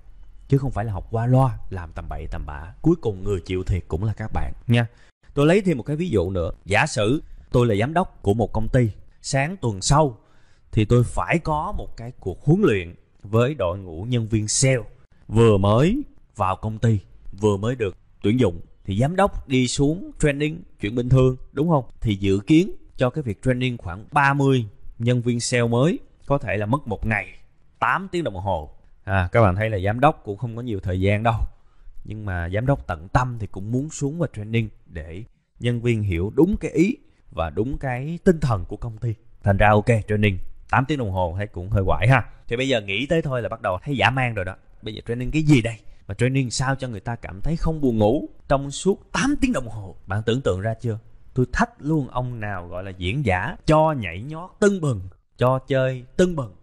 Chứ 0.47 0.57
không 0.57 0.71
phải 0.71 0.85
là 0.85 0.93
học 0.93 1.07
qua 1.11 1.25
loa, 1.25 1.57
làm 1.69 1.91
tầm 1.95 2.09
bậy 2.09 2.27
tầm 2.31 2.45
bạ. 2.45 2.73
Cuối 2.81 2.95
cùng 3.01 3.23
người 3.23 3.39
chịu 3.39 3.63
thiệt 3.63 3.83
cũng 3.87 4.03
là 4.03 4.13
các 4.13 4.31
bạn 4.33 4.53
nha. 4.67 4.87
Tôi 5.33 5.45
lấy 5.45 5.61
thêm 5.61 5.77
một 5.77 5.83
cái 5.83 5.95
ví 5.95 6.09
dụ 6.09 6.29
nữa. 6.29 6.51
Giả 6.65 6.85
sử 6.85 7.21
tôi 7.55 7.67
là 7.67 7.75
giám 7.75 7.93
đốc 7.93 8.19
của 8.21 8.33
một 8.33 8.53
công 8.53 8.67
ty 8.67 8.89
sáng 9.21 9.57
tuần 9.61 9.81
sau 9.81 10.17
thì 10.71 10.85
tôi 10.85 11.03
phải 11.03 11.39
có 11.39 11.73
một 11.77 11.97
cái 11.97 12.11
cuộc 12.19 12.45
huấn 12.45 12.61
luyện 12.61 12.95
với 13.23 13.53
đội 13.53 13.77
ngũ 13.77 14.03
nhân 14.03 14.27
viên 14.27 14.47
sale 14.47 14.83
vừa 15.27 15.57
mới 15.57 16.01
vào 16.35 16.55
công 16.55 16.79
ty 16.79 16.99
vừa 17.39 17.57
mới 17.57 17.75
được 17.75 17.97
tuyển 18.23 18.39
dụng. 18.39 18.61
Thì 18.85 18.99
giám 18.99 19.15
đốc 19.15 19.47
đi 19.47 19.67
xuống 19.67 20.11
training 20.19 20.63
chuyện 20.81 20.95
bình 20.95 21.09
thường 21.09 21.37
đúng 21.51 21.69
không? 21.69 21.83
Thì 22.01 22.15
dự 22.15 22.39
kiến 22.47 22.71
cho 22.97 23.09
cái 23.09 23.21
việc 23.21 23.41
training 23.41 23.77
khoảng 23.77 24.05
30 24.11 24.65
nhân 24.99 25.21
viên 25.21 25.39
sale 25.39 25.67
mới 25.67 25.99
có 26.25 26.37
thể 26.37 26.57
là 26.57 26.65
mất 26.65 26.87
một 26.87 27.05
ngày 27.05 27.27
8 27.79 28.07
tiếng 28.11 28.23
đồng 28.23 28.35
hồ. 28.35 28.69
À, 29.03 29.29
các 29.31 29.41
bạn 29.41 29.55
thấy 29.55 29.69
là 29.69 29.79
giám 29.79 29.99
đốc 29.99 30.21
cũng 30.25 30.37
không 30.37 30.55
có 30.55 30.61
nhiều 30.61 30.79
thời 30.79 31.01
gian 31.01 31.23
đâu. 31.23 31.39
Nhưng 32.03 32.25
mà 32.25 32.49
giám 32.49 32.65
đốc 32.65 32.87
tận 32.87 33.07
tâm 33.13 33.37
thì 33.39 33.47
cũng 33.47 33.71
muốn 33.71 33.89
xuống 33.89 34.19
và 34.19 34.27
training 34.35 34.69
để 34.85 35.23
nhân 35.59 35.81
viên 35.81 36.03
hiểu 36.03 36.31
đúng 36.35 36.57
cái 36.57 36.71
ý 36.71 36.97
và 37.31 37.49
đúng 37.49 37.77
cái 37.77 38.19
tinh 38.23 38.39
thần 38.39 38.65
của 38.65 38.77
công 38.77 38.97
ty. 38.97 39.13
Thành 39.43 39.57
ra 39.57 39.69
ok, 39.69 39.85
training 40.07 40.37
8 40.69 40.85
tiếng 40.85 40.99
đồng 40.99 41.11
hồ 41.11 41.33
thấy 41.37 41.47
cũng 41.47 41.69
hơi 41.69 41.83
quải 41.85 42.07
ha. 42.07 42.25
Thì 42.47 42.55
bây 42.55 42.67
giờ 42.67 42.81
nghĩ 42.81 43.05
tới 43.05 43.21
thôi 43.21 43.41
là 43.41 43.49
bắt 43.49 43.61
đầu 43.61 43.77
thấy 43.83 43.97
giả 43.97 44.09
man 44.09 44.33
rồi 44.33 44.45
đó. 44.45 44.55
Bây 44.81 44.93
giờ 44.93 45.01
training 45.07 45.31
cái 45.31 45.41
gì 45.41 45.61
đây? 45.61 45.75
Mà 46.07 46.13
training 46.13 46.51
sao 46.51 46.75
cho 46.75 46.87
người 46.87 46.99
ta 46.99 47.15
cảm 47.15 47.41
thấy 47.41 47.55
không 47.55 47.81
buồn 47.81 47.97
ngủ 47.97 48.29
trong 48.47 48.71
suốt 48.71 49.11
8 49.11 49.35
tiếng 49.41 49.53
đồng 49.53 49.67
hồ? 49.67 49.95
Bạn 50.07 50.23
tưởng 50.25 50.41
tượng 50.41 50.61
ra 50.61 50.73
chưa? 50.81 50.99
Tôi 51.33 51.45
thách 51.53 51.69
luôn 51.79 52.07
ông 52.07 52.39
nào 52.39 52.67
gọi 52.67 52.83
là 52.83 52.91
diễn 52.97 53.25
giả 53.25 53.55
cho 53.65 53.91
nhảy 53.91 54.21
nhót 54.21 54.49
tưng 54.59 54.81
bừng, 54.81 55.01
cho 55.37 55.59
chơi 55.59 56.05
tưng 56.17 56.35
bừng. 56.35 56.55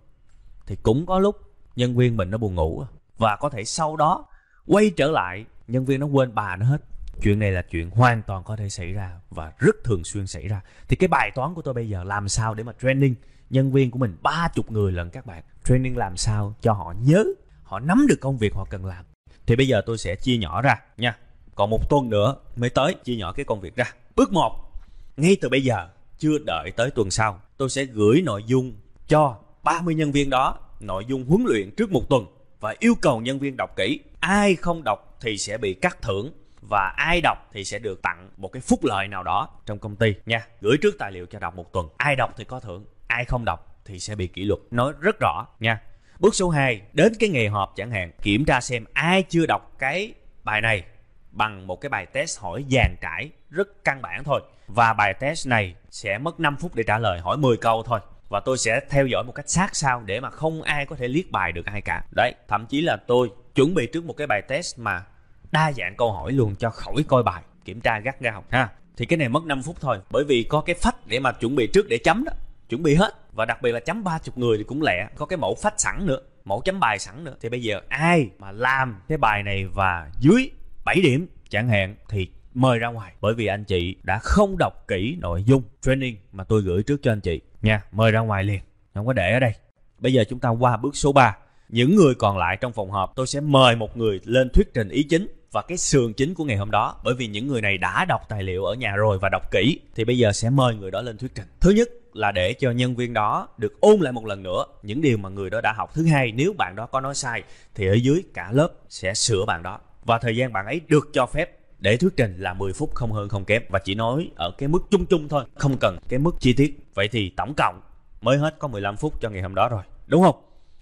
Thì 0.66 0.76
cũng 0.82 1.06
có 1.06 1.18
lúc 1.18 1.36
nhân 1.76 1.96
viên 1.96 2.16
mình 2.16 2.30
nó 2.30 2.38
buồn 2.38 2.54
ngủ 2.54 2.80
à. 2.80 2.88
và 3.18 3.36
có 3.36 3.48
thể 3.48 3.64
sau 3.64 3.96
đó 3.96 4.24
quay 4.66 4.90
trở 4.96 5.10
lại, 5.10 5.44
nhân 5.68 5.84
viên 5.84 6.00
nó 6.00 6.06
quên 6.06 6.34
bà 6.34 6.56
nó 6.56 6.66
hết 6.66 6.82
chuyện 7.22 7.38
này 7.38 7.50
là 7.52 7.62
chuyện 7.62 7.90
hoàn 7.90 8.22
toàn 8.22 8.44
có 8.44 8.56
thể 8.56 8.68
xảy 8.68 8.92
ra 8.92 9.10
và 9.30 9.52
rất 9.58 9.76
thường 9.84 10.04
xuyên 10.04 10.26
xảy 10.26 10.48
ra. 10.48 10.60
Thì 10.88 10.96
cái 10.96 11.08
bài 11.08 11.30
toán 11.34 11.54
của 11.54 11.62
tôi 11.62 11.74
bây 11.74 11.88
giờ 11.88 12.04
làm 12.04 12.28
sao 12.28 12.54
để 12.54 12.62
mà 12.62 12.72
training 12.82 13.14
nhân 13.50 13.72
viên 13.72 13.90
của 13.90 13.98
mình? 13.98 14.16
Ba 14.22 14.48
chục 14.54 14.72
người 14.72 14.92
lần 14.92 15.10
các 15.10 15.26
bạn. 15.26 15.42
Training 15.64 15.96
làm 15.96 16.16
sao 16.16 16.54
cho 16.60 16.72
họ 16.72 16.94
nhớ, 17.02 17.24
họ 17.62 17.80
nắm 17.80 18.06
được 18.08 18.20
công 18.20 18.38
việc 18.38 18.54
họ 18.54 18.66
cần 18.70 18.84
làm. 18.84 19.04
Thì 19.46 19.56
bây 19.56 19.68
giờ 19.68 19.82
tôi 19.86 19.98
sẽ 19.98 20.14
chia 20.14 20.36
nhỏ 20.36 20.62
ra 20.62 20.80
nha. 20.96 21.18
Còn 21.54 21.70
một 21.70 21.90
tuần 21.90 22.10
nữa 22.10 22.36
mới 22.56 22.70
tới, 22.70 22.94
chia 23.04 23.16
nhỏ 23.16 23.32
cái 23.32 23.44
công 23.44 23.60
việc 23.60 23.76
ra. 23.76 23.94
Bước 24.16 24.32
một, 24.32 24.72
ngay 25.16 25.36
từ 25.40 25.48
bây 25.48 25.64
giờ, 25.64 25.88
chưa 26.18 26.38
đợi 26.46 26.70
tới 26.76 26.90
tuần 26.90 27.10
sau, 27.10 27.40
tôi 27.56 27.70
sẽ 27.70 27.84
gửi 27.84 28.22
nội 28.22 28.44
dung 28.46 28.72
cho 29.08 29.38
30 29.62 29.94
nhân 29.94 30.12
viên 30.12 30.30
đó, 30.30 30.58
nội 30.80 31.04
dung 31.08 31.24
huấn 31.24 31.44
luyện 31.46 31.70
trước 31.76 31.92
một 31.92 32.08
tuần 32.08 32.26
và 32.60 32.74
yêu 32.78 32.94
cầu 33.00 33.20
nhân 33.20 33.38
viên 33.38 33.56
đọc 33.56 33.76
kỹ. 33.76 34.00
Ai 34.20 34.54
không 34.54 34.84
đọc 34.84 35.16
thì 35.20 35.38
sẽ 35.38 35.58
bị 35.58 35.74
cắt 35.74 36.02
thưởng 36.02 36.32
và 36.68 36.94
ai 36.96 37.20
đọc 37.20 37.38
thì 37.52 37.64
sẽ 37.64 37.78
được 37.78 38.02
tặng 38.02 38.30
một 38.36 38.48
cái 38.48 38.62
phúc 38.62 38.80
lợi 38.82 39.08
nào 39.08 39.22
đó 39.22 39.48
trong 39.66 39.78
công 39.78 39.96
ty. 39.96 40.14
Nha, 40.26 40.46
gửi 40.60 40.76
trước 40.82 40.94
tài 40.98 41.12
liệu 41.12 41.26
cho 41.26 41.38
đọc 41.38 41.56
một 41.56 41.72
tuần. 41.72 41.88
Ai 41.96 42.16
đọc 42.16 42.34
thì 42.36 42.44
có 42.44 42.60
thưởng, 42.60 42.84
ai 43.06 43.24
không 43.24 43.44
đọc 43.44 43.80
thì 43.84 43.98
sẽ 43.98 44.14
bị 44.14 44.26
kỷ 44.26 44.44
luật. 44.44 44.60
Nói 44.70 44.92
rất 45.00 45.16
rõ, 45.20 45.46
nha. 45.60 45.80
Bước 46.18 46.34
số 46.34 46.50
2 46.50 46.82
đến 46.92 47.12
cái 47.20 47.28
ngày 47.28 47.48
họp 47.48 47.72
chẳng 47.76 47.90
hạn, 47.90 48.10
kiểm 48.22 48.44
tra 48.44 48.60
xem 48.60 48.84
ai 48.92 49.22
chưa 49.22 49.46
đọc 49.46 49.72
cái 49.78 50.14
bài 50.44 50.60
này 50.60 50.84
bằng 51.30 51.66
một 51.66 51.80
cái 51.80 51.88
bài 51.88 52.06
test 52.06 52.40
hỏi 52.40 52.64
dàn 52.70 52.96
trải, 53.00 53.30
rất 53.50 53.84
căn 53.84 54.02
bản 54.02 54.24
thôi. 54.24 54.40
Và 54.66 54.92
bài 54.92 55.14
test 55.14 55.48
này 55.48 55.74
sẽ 55.90 56.18
mất 56.18 56.40
5 56.40 56.56
phút 56.56 56.74
để 56.74 56.82
trả 56.82 56.98
lời, 56.98 57.20
hỏi 57.20 57.36
10 57.36 57.56
câu 57.56 57.82
thôi. 57.82 58.00
Và 58.28 58.40
tôi 58.40 58.58
sẽ 58.58 58.80
theo 58.90 59.06
dõi 59.06 59.24
một 59.24 59.32
cách 59.32 59.50
sát 59.50 59.76
sao 59.76 60.02
để 60.06 60.20
mà 60.20 60.30
không 60.30 60.62
ai 60.62 60.86
có 60.86 60.96
thể 60.96 61.08
liếc 61.08 61.30
bài 61.30 61.52
được 61.52 61.66
ai 61.66 61.80
cả. 61.80 62.04
Đấy, 62.16 62.34
thậm 62.48 62.66
chí 62.66 62.80
là 62.80 62.96
tôi 63.06 63.30
chuẩn 63.54 63.74
bị 63.74 63.86
trước 63.86 64.04
một 64.04 64.12
cái 64.12 64.26
bài 64.26 64.42
test 64.48 64.78
mà 64.78 65.04
đa 65.52 65.72
dạng 65.72 65.96
câu 65.96 66.12
hỏi 66.12 66.32
luôn 66.32 66.54
cho 66.58 66.70
khỏi 66.70 67.04
coi 67.08 67.22
bài, 67.22 67.42
kiểm 67.64 67.80
tra 67.80 67.98
gắt 67.98 68.20
gao, 68.20 68.44
ha. 68.48 68.68
Thì 68.96 69.06
cái 69.06 69.16
này 69.16 69.28
mất 69.28 69.44
5 69.44 69.62
phút 69.62 69.76
thôi, 69.80 69.98
bởi 70.10 70.24
vì 70.24 70.42
có 70.42 70.60
cái 70.60 70.76
phách 70.80 71.06
để 71.06 71.20
mà 71.20 71.32
chuẩn 71.32 71.56
bị 71.56 71.66
trước 71.66 71.88
để 71.88 71.98
chấm 71.98 72.24
đó, 72.24 72.32
chuẩn 72.68 72.82
bị 72.82 72.94
hết. 72.94 73.14
Và 73.32 73.44
đặc 73.44 73.62
biệt 73.62 73.72
là 73.72 73.80
chấm 73.80 74.04
ba 74.04 74.18
chục 74.18 74.38
người 74.38 74.58
thì 74.58 74.64
cũng 74.64 74.82
lẹ, 74.82 75.08
có 75.16 75.26
cái 75.26 75.36
mẫu 75.36 75.54
phách 75.62 75.80
sẵn 75.80 76.06
nữa, 76.06 76.18
mẫu 76.44 76.60
chấm 76.60 76.80
bài 76.80 76.98
sẵn 76.98 77.24
nữa. 77.24 77.34
Thì 77.40 77.48
bây 77.48 77.62
giờ 77.62 77.80
ai 77.88 78.30
mà 78.38 78.52
làm 78.52 79.00
cái 79.08 79.18
bài 79.18 79.42
này 79.42 79.66
và 79.66 80.10
dưới 80.20 80.50
7 80.84 81.00
điểm 81.02 81.26
chẳng 81.48 81.68
hạn 81.68 81.96
thì 82.08 82.28
mời 82.54 82.78
ra 82.78 82.88
ngoài. 82.88 83.12
Bởi 83.20 83.34
vì 83.34 83.46
anh 83.46 83.64
chị 83.64 83.96
đã 84.02 84.18
không 84.18 84.58
đọc 84.58 84.84
kỹ 84.88 85.16
nội 85.20 85.44
dung 85.44 85.62
training 85.80 86.16
mà 86.32 86.44
tôi 86.44 86.62
gửi 86.62 86.82
trước 86.82 87.00
cho 87.02 87.12
anh 87.12 87.20
chị. 87.20 87.40
Nha, 87.62 87.82
mời 87.92 88.12
ra 88.12 88.20
ngoài 88.20 88.44
liền, 88.44 88.60
không 88.94 89.06
có 89.06 89.12
để 89.12 89.32
ở 89.32 89.40
đây. 89.40 89.52
Bây 89.98 90.12
giờ 90.12 90.24
chúng 90.28 90.38
ta 90.38 90.48
qua 90.48 90.76
bước 90.76 90.96
số 90.96 91.12
3 91.12 91.36
những 91.68 91.96
người 91.96 92.14
còn 92.14 92.38
lại 92.38 92.56
trong 92.60 92.72
phòng 92.72 92.90
họp, 92.90 93.12
tôi 93.16 93.26
sẽ 93.26 93.40
mời 93.40 93.76
một 93.76 93.96
người 93.96 94.20
lên 94.24 94.48
thuyết 94.50 94.74
trình 94.74 94.88
ý 94.88 95.02
chính 95.02 95.26
và 95.52 95.62
cái 95.62 95.78
sườn 95.78 96.12
chính 96.12 96.34
của 96.34 96.44
ngày 96.44 96.56
hôm 96.56 96.70
đó. 96.70 97.00
Bởi 97.04 97.14
vì 97.14 97.26
những 97.26 97.46
người 97.46 97.60
này 97.60 97.78
đã 97.78 98.04
đọc 98.04 98.20
tài 98.28 98.42
liệu 98.42 98.64
ở 98.64 98.74
nhà 98.74 98.96
rồi 98.96 99.18
và 99.18 99.28
đọc 99.28 99.50
kỹ, 99.50 99.80
thì 99.94 100.04
bây 100.04 100.18
giờ 100.18 100.32
sẽ 100.32 100.50
mời 100.50 100.74
người 100.74 100.90
đó 100.90 101.02
lên 101.02 101.18
thuyết 101.18 101.34
trình. 101.34 101.46
Thứ 101.60 101.70
nhất 101.70 101.88
là 102.12 102.32
để 102.32 102.52
cho 102.52 102.70
nhân 102.70 102.96
viên 102.96 103.12
đó 103.12 103.48
được 103.58 103.80
ôn 103.80 104.00
lại 104.00 104.12
một 104.12 104.26
lần 104.26 104.42
nữa 104.42 104.64
những 104.82 105.00
điều 105.00 105.18
mà 105.18 105.28
người 105.28 105.50
đó 105.50 105.60
đã 105.60 105.72
học. 105.72 105.94
Thứ 105.94 106.06
hai, 106.06 106.32
nếu 106.32 106.52
bạn 106.58 106.76
đó 106.76 106.86
có 106.86 107.00
nói 107.00 107.14
sai, 107.14 107.42
thì 107.74 107.86
ở 107.86 107.92
dưới 107.92 108.22
cả 108.34 108.52
lớp 108.52 108.68
sẽ 108.88 109.14
sửa 109.14 109.44
bạn 109.44 109.62
đó. 109.62 109.78
Và 110.04 110.18
thời 110.18 110.36
gian 110.36 110.52
bạn 110.52 110.66
ấy 110.66 110.80
được 110.88 111.08
cho 111.12 111.26
phép 111.26 111.58
để 111.78 111.96
thuyết 111.96 112.12
trình 112.16 112.36
là 112.38 112.54
10 112.54 112.72
phút, 112.72 112.94
không 112.94 113.12
hơn, 113.12 113.28
không 113.28 113.44
kém. 113.44 113.62
Và 113.68 113.78
chỉ 113.78 113.94
nói 113.94 114.30
ở 114.34 114.50
cái 114.58 114.68
mức 114.68 114.82
chung 114.90 115.06
chung 115.06 115.28
thôi, 115.28 115.44
không 115.54 115.76
cần 115.76 115.98
cái 116.08 116.18
mức 116.18 116.34
chi 116.40 116.52
tiết. 116.52 116.78
Vậy 116.94 117.08
thì 117.08 117.32
tổng 117.36 117.54
cộng 117.56 117.80
mới 118.20 118.38
hết 118.38 118.58
có 118.58 118.68
15 118.68 118.96
phút 118.96 119.20
cho 119.20 119.30
ngày 119.30 119.42
hôm 119.42 119.54
đó 119.54 119.68
rồi. 119.68 119.82
Đúng 120.06 120.22
không? 120.22 120.36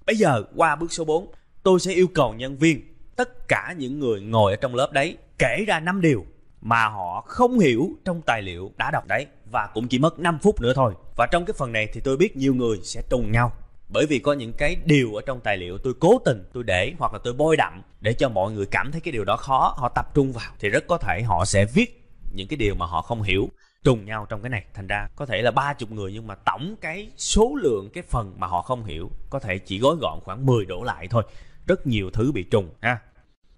Bây 0.06 0.16
giờ 0.16 0.42
qua 0.56 0.76
bước 0.76 0.92
số 0.92 1.04
4 1.04 1.32
tôi 1.62 1.80
sẽ 1.80 1.92
yêu 1.92 2.06
cầu 2.14 2.34
nhân 2.34 2.56
viên 2.56 2.89
tất 3.20 3.48
cả 3.48 3.74
những 3.78 3.98
người 3.98 4.20
ngồi 4.20 4.52
ở 4.52 4.56
trong 4.56 4.74
lớp 4.74 4.92
đấy 4.92 5.16
kể 5.38 5.64
ra 5.66 5.80
năm 5.80 6.00
điều 6.00 6.26
mà 6.60 6.88
họ 6.88 7.24
không 7.26 7.58
hiểu 7.58 7.90
trong 8.04 8.22
tài 8.26 8.42
liệu 8.42 8.72
đã 8.76 8.90
đọc 8.90 9.06
đấy. 9.06 9.26
Và 9.50 9.68
cũng 9.74 9.88
chỉ 9.88 9.98
mất 9.98 10.18
5 10.18 10.38
phút 10.42 10.60
nữa 10.60 10.72
thôi. 10.76 10.94
Và 11.16 11.26
trong 11.32 11.44
cái 11.44 11.54
phần 11.58 11.72
này 11.72 11.88
thì 11.92 12.00
tôi 12.00 12.16
biết 12.16 12.36
nhiều 12.36 12.54
người 12.54 12.78
sẽ 12.82 13.02
trùng 13.10 13.32
nhau. 13.32 13.52
Bởi 13.88 14.06
vì 14.06 14.18
có 14.18 14.32
những 14.32 14.52
cái 14.58 14.76
điều 14.84 15.14
ở 15.14 15.22
trong 15.26 15.40
tài 15.40 15.56
liệu 15.56 15.78
tôi 15.78 15.94
cố 16.00 16.18
tình 16.24 16.44
tôi 16.52 16.62
để 16.64 16.92
hoặc 16.98 17.12
là 17.12 17.18
tôi 17.24 17.32
bôi 17.32 17.56
đậm 17.56 17.82
để 18.00 18.12
cho 18.12 18.28
mọi 18.28 18.52
người 18.52 18.66
cảm 18.66 18.92
thấy 18.92 19.00
cái 19.00 19.12
điều 19.12 19.24
đó 19.24 19.36
khó, 19.36 19.74
họ 19.76 19.88
tập 19.88 20.14
trung 20.14 20.32
vào 20.32 20.52
thì 20.58 20.68
rất 20.68 20.84
có 20.88 20.98
thể 20.98 21.22
họ 21.22 21.44
sẽ 21.44 21.64
viết 21.64 22.08
những 22.32 22.48
cái 22.48 22.56
điều 22.56 22.74
mà 22.74 22.86
họ 22.86 23.02
không 23.02 23.22
hiểu 23.22 23.48
trùng 23.84 24.04
nhau 24.04 24.26
trong 24.28 24.42
cái 24.42 24.50
này. 24.50 24.64
Thành 24.74 24.86
ra 24.86 25.08
có 25.16 25.26
thể 25.26 25.42
là 25.42 25.50
ba 25.50 25.74
chục 25.74 25.90
người 25.90 26.12
nhưng 26.12 26.26
mà 26.26 26.34
tổng 26.34 26.74
cái 26.80 27.10
số 27.16 27.54
lượng 27.62 27.90
cái 27.92 28.02
phần 28.02 28.34
mà 28.38 28.46
họ 28.46 28.62
không 28.62 28.84
hiểu 28.84 29.10
có 29.30 29.38
thể 29.38 29.58
chỉ 29.58 29.78
gói 29.78 29.96
gọn 30.00 30.20
khoảng 30.24 30.46
10 30.46 30.64
đổ 30.64 30.82
lại 30.82 31.08
thôi. 31.10 31.22
Rất 31.66 31.86
nhiều 31.86 32.10
thứ 32.10 32.32
bị 32.32 32.42
trùng 32.42 32.70
ha 32.80 32.98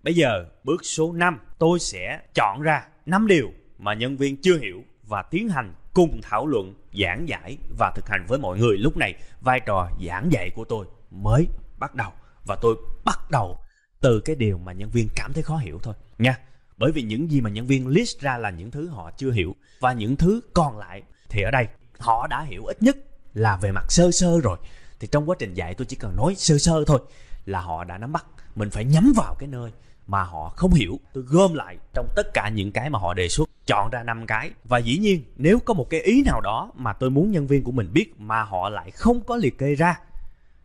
bây 0.02 0.14
giờ 0.14 0.44
bước 0.64 0.80
số 0.84 1.12
5 1.12 1.38
tôi 1.58 1.78
sẽ 1.78 2.20
chọn 2.34 2.62
ra 2.62 2.86
5 3.06 3.26
điều 3.26 3.52
mà 3.78 3.94
nhân 3.94 4.16
viên 4.16 4.36
chưa 4.36 4.58
hiểu 4.58 4.82
và 5.08 5.22
tiến 5.22 5.48
hành 5.48 5.74
cùng 5.94 6.20
thảo 6.22 6.46
luận, 6.46 6.74
giảng 6.92 7.28
giải 7.28 7.56
và 7.78 7.92
thực 7.96 8.08
hành 8.08 8.26
với 8.28 8.38
mọi 8.38 8.58
người. 8.58 8.78
Lúc 8.78 8.96
này, 8.96 9.14
vai 9.40 9.60
trò 9.60 9.88
giảng 10.06 10.32
dạy 10.32 10.50
của 10.54 10.64
tôi 10.64 10.86
mới 11.10 11.46
bắt 11.78 11.94
đầu 11.94 12.10
và 12.46 12.56
tôi 12.62 12.76
bắt 13.04 13.30
đầu 13.30 13.58
từ 14.00 14.20
cái 14.20 14.36
điều 14.36 14.58
mà 14.58 14.72
nhân 14.72 14.90
viên 14.90 15.08
cảm 15.16 15.32
thấy 15.32 15.42
khó 15.42 15.56
hiểu 15.56 15.78
thôi 15.82 15.94
nha. 16.18 16.38
Bởi 16.76 16.92
vì 16.92 17.02
những 17.02 17.30
gì 17.30 17.40
mà 17.40 17.50
nhân 17.50 17.66
viên 17.66 17.88
list 17.88 18.20
ra 18.20 18.38
là 18.38 18.50
những 18.50 18.70
thứ 18.70 18.88
họ 18.88 19.10
chưa 19.16 19.30
hiểu 19.30 19.56
và 19.80 19.92
những 19.92 20.16
thứ 20.16 20.40
còn 20.54 20.78
lại 20.78 21.02
thì 21.28 21.42
ở 21.42 21.50
đây 21.50 21.66
họ 21.98 22.26
đã 22.26 22.42
hiểu 22.42 22.64
ít 22.64 22.82
nhất 22.82 22.96
là 23.34 23.56
về 23.56 23.72
mặt 23.72 23.84
sơ 23.88 24.10
sơ 24.10 24.40
rồi. 24.40 24.58
Thì 25.00 25.08
trong 25.10 25.30
quá 25.30 25.36
trình 25.38 25.54
dạy 25.54 25.74
tôi 25.74 25.86
chỉ 25.86 25.96
cần 25.96 26.16
nói 26.16 26.34
sơ 26.36 26.58
sơ 26.58 26.84
thôi 26.86 27.00
là 27.44 27.60
họ 27.60 27.84
đã 27.84 27.98
nắm 27.98 28.12
bắt. 28.12 28.26
Mình 28.54 28.70
phải 28.70 28.84
nhắm 28.84 29.12
vào 29.16 29.34
cái 29.38 29.48
nơi 29.48 29.70
mà 30.12 30.22
họ 30.22 30.48
không 30.56 30.72
hiểu. 30.72 31.00
Tôi 31.12 31.24
gom 31.26 31.54
lại 31.54 31.76
trong 31.94 32.08
tất 32.16 32.34
cả 32.34 32.48
những 32.48 32.72
cái 32.72 32.90
mà 32.90 32.98
họ 32.98 33.14
đề 33.14 33.28
xuất, 33.28 33.48
chọn 33.66 33.90
ra 33.90 34.02
năm 34.02 34.26
cái. 34.26 34.50
Và 34.64 34.78
dĩ 34.78 34.98
nhiên, 34.98 35.22
nếu 35.36 35.58
có 35.58 35.74
một 35.74 35.90
cái 35.90 36.00
ý 36.00 36.22
nào 36.22 36.40
đó 36.40 36.70
mà 36.74 36.92
tôi 36.92 37.10
muốn 37.10 37.30
nhân 37.30 37.46
viên 37.46 37.64
của 37.64 37.72
mình 37.72 37.90
biết 37.92 38.20
mà 38.20 38.42
họ 38.42 38.68
lại 38.68 38.90
không 38.90 39.20
có 39.20 39.36
liệt 39.36 39.58
kê 39.58 39.74
ra, 39.74 40.00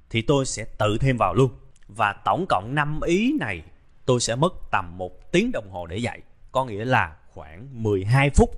thì 0.10 0.21
tôi 0.21 0.45
sẽ 0.45 0.65
tự 0.77 0.97
thêm 0.97 1.17
vào 1.17 1.33
luôn. 1.33 1.51
Và 1.88 2.13
tổng 2.25 2.45
cộng 2.49 2.75
5 2.75 3.01
ý 3.01 3.33
này, 3.39 3.62
tôi 4.05 4.19
sẽ 4.19 4.36
mất 4.36 4.53
tầm 4.71 4.97
một 4.97 5.31
tiếng 5.31 5.51
đồng 5.51 5.69
hồ 5.69 5.86
để 5.86 5.97
dạy. 5.97 6.21
Có 6.51 6.65
nghĩa 6.65 6.86
là 6.86 7.15
khoảng 7.33 7.83
12 7.83 8.29
phút 8.29 8.49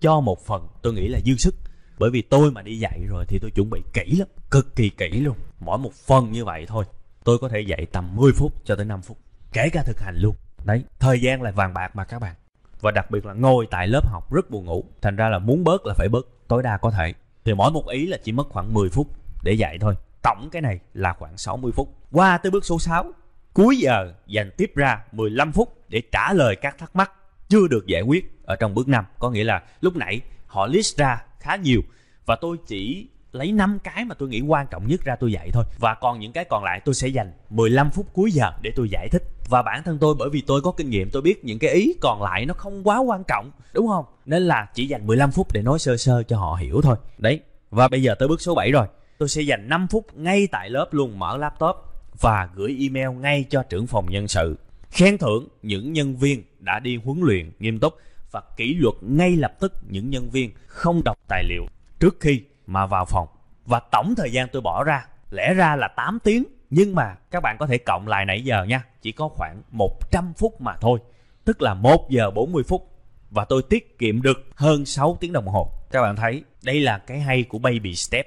cho 0.00 0.20
một 0.20 0.46
phần, 0.46 0.68
tôi 0.82 0.92
nghĩ 0.92 1.08
là 1.08 1.20
dư 1.26 1.36
sức. 1.36 1.54
Bởi 1.98 2.10
vì 2.10 2.22
tôi 2.22 2.50
mà 2.50 2.62
đi 2.62 2.78
dạy 2.78 3.00
rồi 3.08 3.24
thì 3.28 3.38
tôi 3.38 3.50
chuẩn 3.50 3.70
bị 3.70 3.80
kỹ 3.92 4.16
lắm, 4.18 4.28
cực 4.50 4.76
kỳ 4.76 4.90
kỹ 4.90 5.08
luôn. 5.08 5.36
Mỗi 5.60 5.78
một 5.78 5.92
phần 5.94 6.32
như 6.32 6.44
vậy 6.44 6.66
thôi, 6.68 6.84
tôi 7.24 7.38
có 7.38 7.48
thể 7.48 7.60
dạy 7.60 7.86
tầm 7.92 8.16
10 8.16 8.32
phút 8.32 8.52
cho 8.64 8.76
tới 8.76 8.84
5 8.84 9.02
phút 9.02 9.18
kể 9.52 9.68
cả 9.72 9.82
thực 9.82 10.00
hành 10.00 10.16
luôn. 10.16 10.34
Đấy. 10.64 10.84
Thời 10.98 11.20
gian 11.20 11.42
là 11.42 11.50
vàng 11.50 11.74
bạc 11.74 11.96
mà 11.96 12.04
các 12.04 12.18
bạn. 12.18 12.34
Và 12.80 12.90
đặc 12.90 13.10
biệt 13.10 13.26
là 13.26 13.32
ngồi 13.32 13.66
tại 13.70 13.88
lớp 13.88 14.08
học 14.08 14.32
rất 14.32 14.50
buồn 14.50 14.64
ngủ. 14.64 14.84
Thành 15.02 15.16
ra 15.16 15.28
là 15.28 15.38
muốn 15.38 15.64
bớt 15.64 15.86
là 15.86 15.94
phải 15.94 16.08
bớt 16.08 16.26
tối 16.48 16.62
đa 16.62 16.76
có 16.76 16.90
thể. 16.90 17.14
Thì 17.44 17.54
mỗi 17.54 17.70
một 17.70 17.88
ý 17.88 18.06
là 18.06 18.16
chỉ 18.24 18.32
mất 18.32 18.48
khoảng 18.50 18.74
10 18.74 18.88
phút 18.88 19.06
để 19.42 19.52
dạy 19.52 19.78
thôi. 19.80 19.94
Tổng 20.22 20.48
cái 20.52 20.62
này 20.62 20.78
là 20.94 21.12
khoảng 21.12 21.38
60 21.38 21.72
phút. 21.72 21.94
Qua 22.12 22.38
tới 22.38 22.50
bước 22.50 22.64
số 22.64 22.78
6 22.78 23.12
cuối 23.52 23.76
giờ 23.76 24.12
dành 24.26 24.50
tiếp 24.56 24.72
ra 24.74 25.04
15 25.12 25.52
phút 25.52 25.84
để 25.88 26.02
trả 26.12 26.32
lời 26.32 26.56
các 26.56 26.78
thắc 26.78 26.96
mắc 26.96 27.12
chưa 27.48 27.68
được 27.68 27.86
giải 27.86 28.02
quyết 28.02 28.40
ở 28.44 28.56
trong 28.56 28.74
bước 28.74 28.88
5 28.88 29.04
có 29.18 29.30
nghĩa 29.30 29.44
là 29.44 29.62
lúc 29.80 29.96
nãy 29.96 30.20
họ 30.46 30.66
list 30.66 30.96
ra 30.96 31.22
khá 31.40 31.56
nhiều 31.56 31.80
và 32.26 32.36
tôi 32.40 32.56
chỉ 32.66 33.08
lấy 33.32 33.52
5 33.52 33.78
cái 33.84 34.04
mà 34.04 34.14
tôi 34.14 34.28
nghĩ 34.28 34.40
quan 34.40 34.66
trọng 34.70 34.86
nhất 34.86 35.00
ra 35.04 35.16
tôi 35.16 35.32
dạy 35.32 35.50
thôi. 35.52 35.64
Và 35.78 35.94
còn 35.94 36.20
những 36.20 36.32
cái 36.32 36.44
còn 36.44 36.64
lại 36.64 36.80
tôi 36.84 36.94
sẽ 36.94 37.08
dành 37.08 37.32
15 37.50 37.90
phút 37.90 38.06
cuối 38.12 38.32
giờ 38.32 38.52
để 38.62 38.72
tôi 38.76 38.88
giải 38.90 39.08
thích 39.08 39.22
và 39.50 39.62
bản 39.62 39.82
thân 39.82 39.98
tôi, 39.98 40.14
bởi 40.18 40.30
vì 40.30 40.40
tôi 40.40 40.60
có 40.60 40.72
kinh 40.72 40.90
nghiệm, 40.90 41.10
tôi 41.10 41.22
biết 41.22 41.44
những 41.44 41.58
cái 41.58 41.70
ý 41.70 41.94
còn 42.00 42.22
lại 42.22 42.46
nó 42.46 42.54
không 42.54 42.82
quá 42.84 42.98
quan 42.98 43.24
trọng, 43.24 43.50
đúng 43.74 43.88
không? 43.88 44.04
Nên 44.26 44.42
là 44.42 44.68
chỉ 44.74 44.86
dành 44.86 45.06
15 45.06 45.30
phút 45.30 45.52
để 45.52 45.62
nói 45.62 45.78
sơ 45.78 45.96
sơ 45.96 46.22
cho 46.22 46.38
họ 46.38 46.54
hiểu 46.54 46.80
thôi. 46.82 46.96
Đấy, 47.18 47.40
và 47.70 47.88
bây 47.88 48.02
giờ 48.02 48.14
tới 48.14 48.28
bước 48.28 48.40
số 48.40 48.54
7 48.54 48.70
rồi. 48.70 48.86
Tôi 49.18 49.28
sẽ 49.28 49.42
dành 49.42 49.68
5 49.68 49.86
phút 49.90 50.06
ngay 50.14 50.46
tại 50.52 50.70
lớp 50.70 50.88
luôn, 50.90 51.18
mở 51.18 51.36
laptop 51.36 51.76
và 52.20 52.48
gửi 52.54 52.76
email 52.80 53.18
ngay 53.18 53.44
cho 53.50 53.62
trưởng 53.62 53.86
phòng 53.86 54.06
nhân 54.10 54.28
sự. 54.28 54.58
Khen 54.90 55.18
thưởng 55.18 55.48
những 55.62 55.92
nhân 55.92 56.16
viên 56.16 56.42
đã 56.58 56.78
đi 56.78 56.96
huấn 57.04 57.20
luyện 57.20 57.52
nghiêm 57.58 57.78
túc 57.78 57.94
và 58.30 58.42
kỷ 58.56 58.74
luật 58.74 58.94
ngay 59.00 59.36
lập 59.36 59.52
tức 59.60 59.72
những 59.88 60.10
nhân 60.10 60.30
viên 60.30 60.50
không 60.66 61.04
đọc 61.04 61.18
tài 61.28 61.44
liệu 61.44 61.66
trước 62.00 62.16
khi 62.20 62.42
mà 62.66 62.86
vào 62.86 63.04
phòng. 63.04 63.28
Và 63.66 63.80
tổng 63.92 64.14
thời 64.16 64.32
gian 64.32 64.48
tôi 64.52 64.62
bỏ 64.62 64.84
ra, 64.84 65.06
lẽ 65.30 65.54
ra 65.54 65.76
là 65.76 65.88
8 65.88 66.18
tiếng 66.24 66.44
nhưng 66.70 66.94
mà 66.94 67.14
các 67.30 67.40
bạn 67.40 67.56
có 67.58 67.66
thể 67.66 67.78
cộng 67.78 68.08
lại 68.08 68.24
nãy 68.24 68.44
giờ 68.44 68.64
nha. 68.64 68.84
Chỉ 69.02 69.12
có 69.12 69.28
khoảng 69.28 69.62
100 69.70 70.32
phút 70.36 70.60
mà 70.60 70.76
thôi. 70.80 70.98
Tức 71.44 71.62
là 71.62 71.74
1 71.74 72.10
giờ 72.10 72.30
40 72.30 72.62
phút. 72.62 72.86
Và 73.30 73.44
tôi 73.44 73.62
tiết 73.62 73.98
kiệm 73.98 74.22
được 74.22 74.38
hơn 74.54 74.84
6 74.84 75.16
tiếng 75.20 75.32
đồng 75.32 75.46
hồ. 75.46 75.72
Các 75.90 76.02
bạn 76.02 76.16
thấy, 76.16 76.44
đây 76.62 76.80
là 76.80 76.98
cái 76.98 77.20
hay 77.20 77.42
của 77.42 77.58
baby 77.58 77.94
step. 77.94 78.26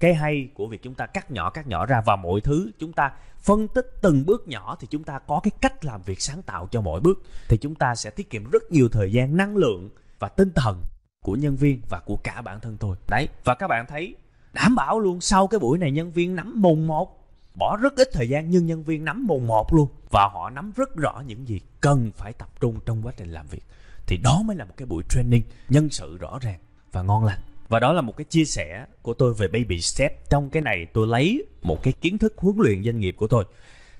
Cái 0.00 0.14
hay 0.14 0.48
của 0.54 0.66
việc 0.66 0.82
chúng 0.82 0.94
ta 0.94 1.06
cắt 1.06 1.30
nhỏ 1.30 1.50
cắt 1.50 1.66
nhỏ 1.66 1.86
ra 1.86 2.02
và 2.06 2.16
mọi 2.16 2.40
thứ 2.40 2.70
chúng 2.78 2.92
ta 2.92 3.12
phân 3.40 3.68
tích 3.68 3.86
từng 4.02 4.26
bước 4.26 4.48
nhỏ 4.48 4.76
thì 4.80 4.86
chúng 4.90 5.04
ta 5.04 5.18
có 5.18 5.40
cái 5.42 5.50
cách 5.60 5.84
làm 5.84 6.02
việc 6.02 6.20
sáng 6.20 6.42
tạo 6.42 6.68
cho 6.70 6.80
mỗi 6.80 7.00
bước. 7.00 7.22
Thì 7.48 7.56
chúng 7.56 7.74
ta 7.74 7.94
sẽ 7.94 8.10
tiết 8.10 8.30
kiệm 8.30 8.50
rất 8.50 8.62
nhiều 8.70 8.88
thời 8.88 9.12
gian, 9.12 9.36
năng 9.36 9.56
lượng 9.56 9.90
và 10.18 10.28
tinh 10.28 10.50
thần 10.54 10.82
của 11.24 11.34
nhân 11.34 11.56
viên 11.56 11.80
và 11.90 12.00
của 12.04 12.16
cả 12.16 12.42
bản 12.42 12.60
thân 12.60 12.76
tôi. 12.80 12.96
Đấy, 13.08 13.28
và 13.44 13.54
các 13.54 13.68
bạn 13.68 13.86
thấy, 13.88 14.14
đảm 14.52 14.74
bảo 14.74 15.00
luôn 15.00 15.20
sau 15.20 15.46
cái 15.46 15.60
buổi 15.60 15.78
này 15.78 15.90
nhân 15.90 16.12
viên 16.12 16.36
nắm 16.36 16.62
mùng 16.62 16.86
một 16.86 17.23
bỏ 17.54 17.76
rất 17.76 17.96
ít 17.96 18.08
thời 18.12 18.28
gian, 18.28 18.50
nhưng 18.50 18.66
nhân 18.66 18.82
viên 18.82 19.04
nắm 19.04 19.26
mồm 19.26 19.46
một 19.46 19.74
luôn. 19.74 19.88
Và 20.10 20.28
họ 20.32 20.50
nắm 20.50 20.72
rất 20.76 20.96
rõ 20.96 21.22
những 21.26 21.48
gì 21.48 21.60
cần 21.80 22.10
phải 22.16 22.32
tập 22.32 22.48
trung 22.60 22.80
trong 22.86 23.02
quá 23.02 23.12
trình 23.16 23.28
làm 23.28 23.46
việc. 23.46 23.62
Thì 24.06 24.16
đó 24.16 24.42
mới 24.44 24.56
là 24.56 24.64
một 24.64 24.74
cái 24.76 24.86
buổi 24.86 25.02
training 25.10 25.42
nhân 25.68 25.88
sự 25.90 26.16
rõ 26.16 26.38
ràng 26.42 26.58
và 26.92 27.02
ngon 27.02 27.24
lành. 27.24 27.40
Và 27.68 27.80
đó 27.80 27.92
là 27.92 28.00
một 28.00 28.16
cái 28.16 28.24
chia 28.24 28.44
sẻ 28.44 28.86
của 29.02 29.14
tôi 29.14 29.34
về 29.34 29.48
baby 29.48 29.80
step. 29.80 30.30
Trong 30.30 30.50
cái 30.50 30.62
này 30.62 30.86
tôi 30.92 31.06
lấy 31.06 31.46
một 31.62 31.82
cái 31.82 31.92
kiến 31.92 32.18
thức 32.18 32.34
huấn 32.36 32.56
luyện 32.58 32.84
doanh 32.84 33.00
nghiệp 33.00 33.14
của 33.18 33.26
tôi. 33.26 33.44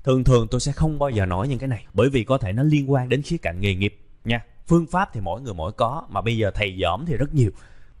Thường 0.03 0.23
thường 0.23 0.47
tôi 0.51 0.59
sẽ 0.59 0.71
không 0.71 0.99
bao 0.99 1.09
giờ 1.09 1.25
nói 1.25 1.47
những 1.47 1.59
cái 1.59 1.67
này, 1.67 1.85
bởi 1.93 2.09
vì 2.09 2.23
có 2.23 2.37
thể 2.37 2.53
nó 2.53 2.63
liên 2.63 2.91
quan 2.91 3.09
đến 3.09 3.21
khía 3.21 3.37
cạnh 3.37 3.61
nghề 3.61 3.75
nghiệp 3.75 3.99
nha. 4.25 4.45
Phương 4.67 4.85
pháp 4.85 5.09
thì 5.13 5.21
mỗi 5.21 5.41
người 5.41 5.53
mỗi 5.53 5.71
có, 5.71 6.03
mà 6.09 6.21
bây 6.21 6.37
giờ 6.37 6.51
thầy 6.51 6.77
dõm 6.77 7.05
thì 7.05 7.17
rất 7.17 7.33
nhiều. 7.33 7.51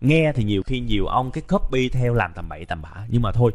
Nghe 0.01 0.31
thì 0.35 0.43
nhiều 0.43 0.63
khi 0.65 0.79
nhiều 0.79 1.05
ông 1.05 1.31
cái 1.31 1.41
copy 1.41 1.89
theo 1.89 2.13
làm 2.13 2.31
tầm 2.35 2.49
bậy 2.49 2.65
tầm 2.65 2.81
bạ, 2.81 3.05
nhưng 3.09 3.21
mà 3.21 3.31
thôi 3.31 3.51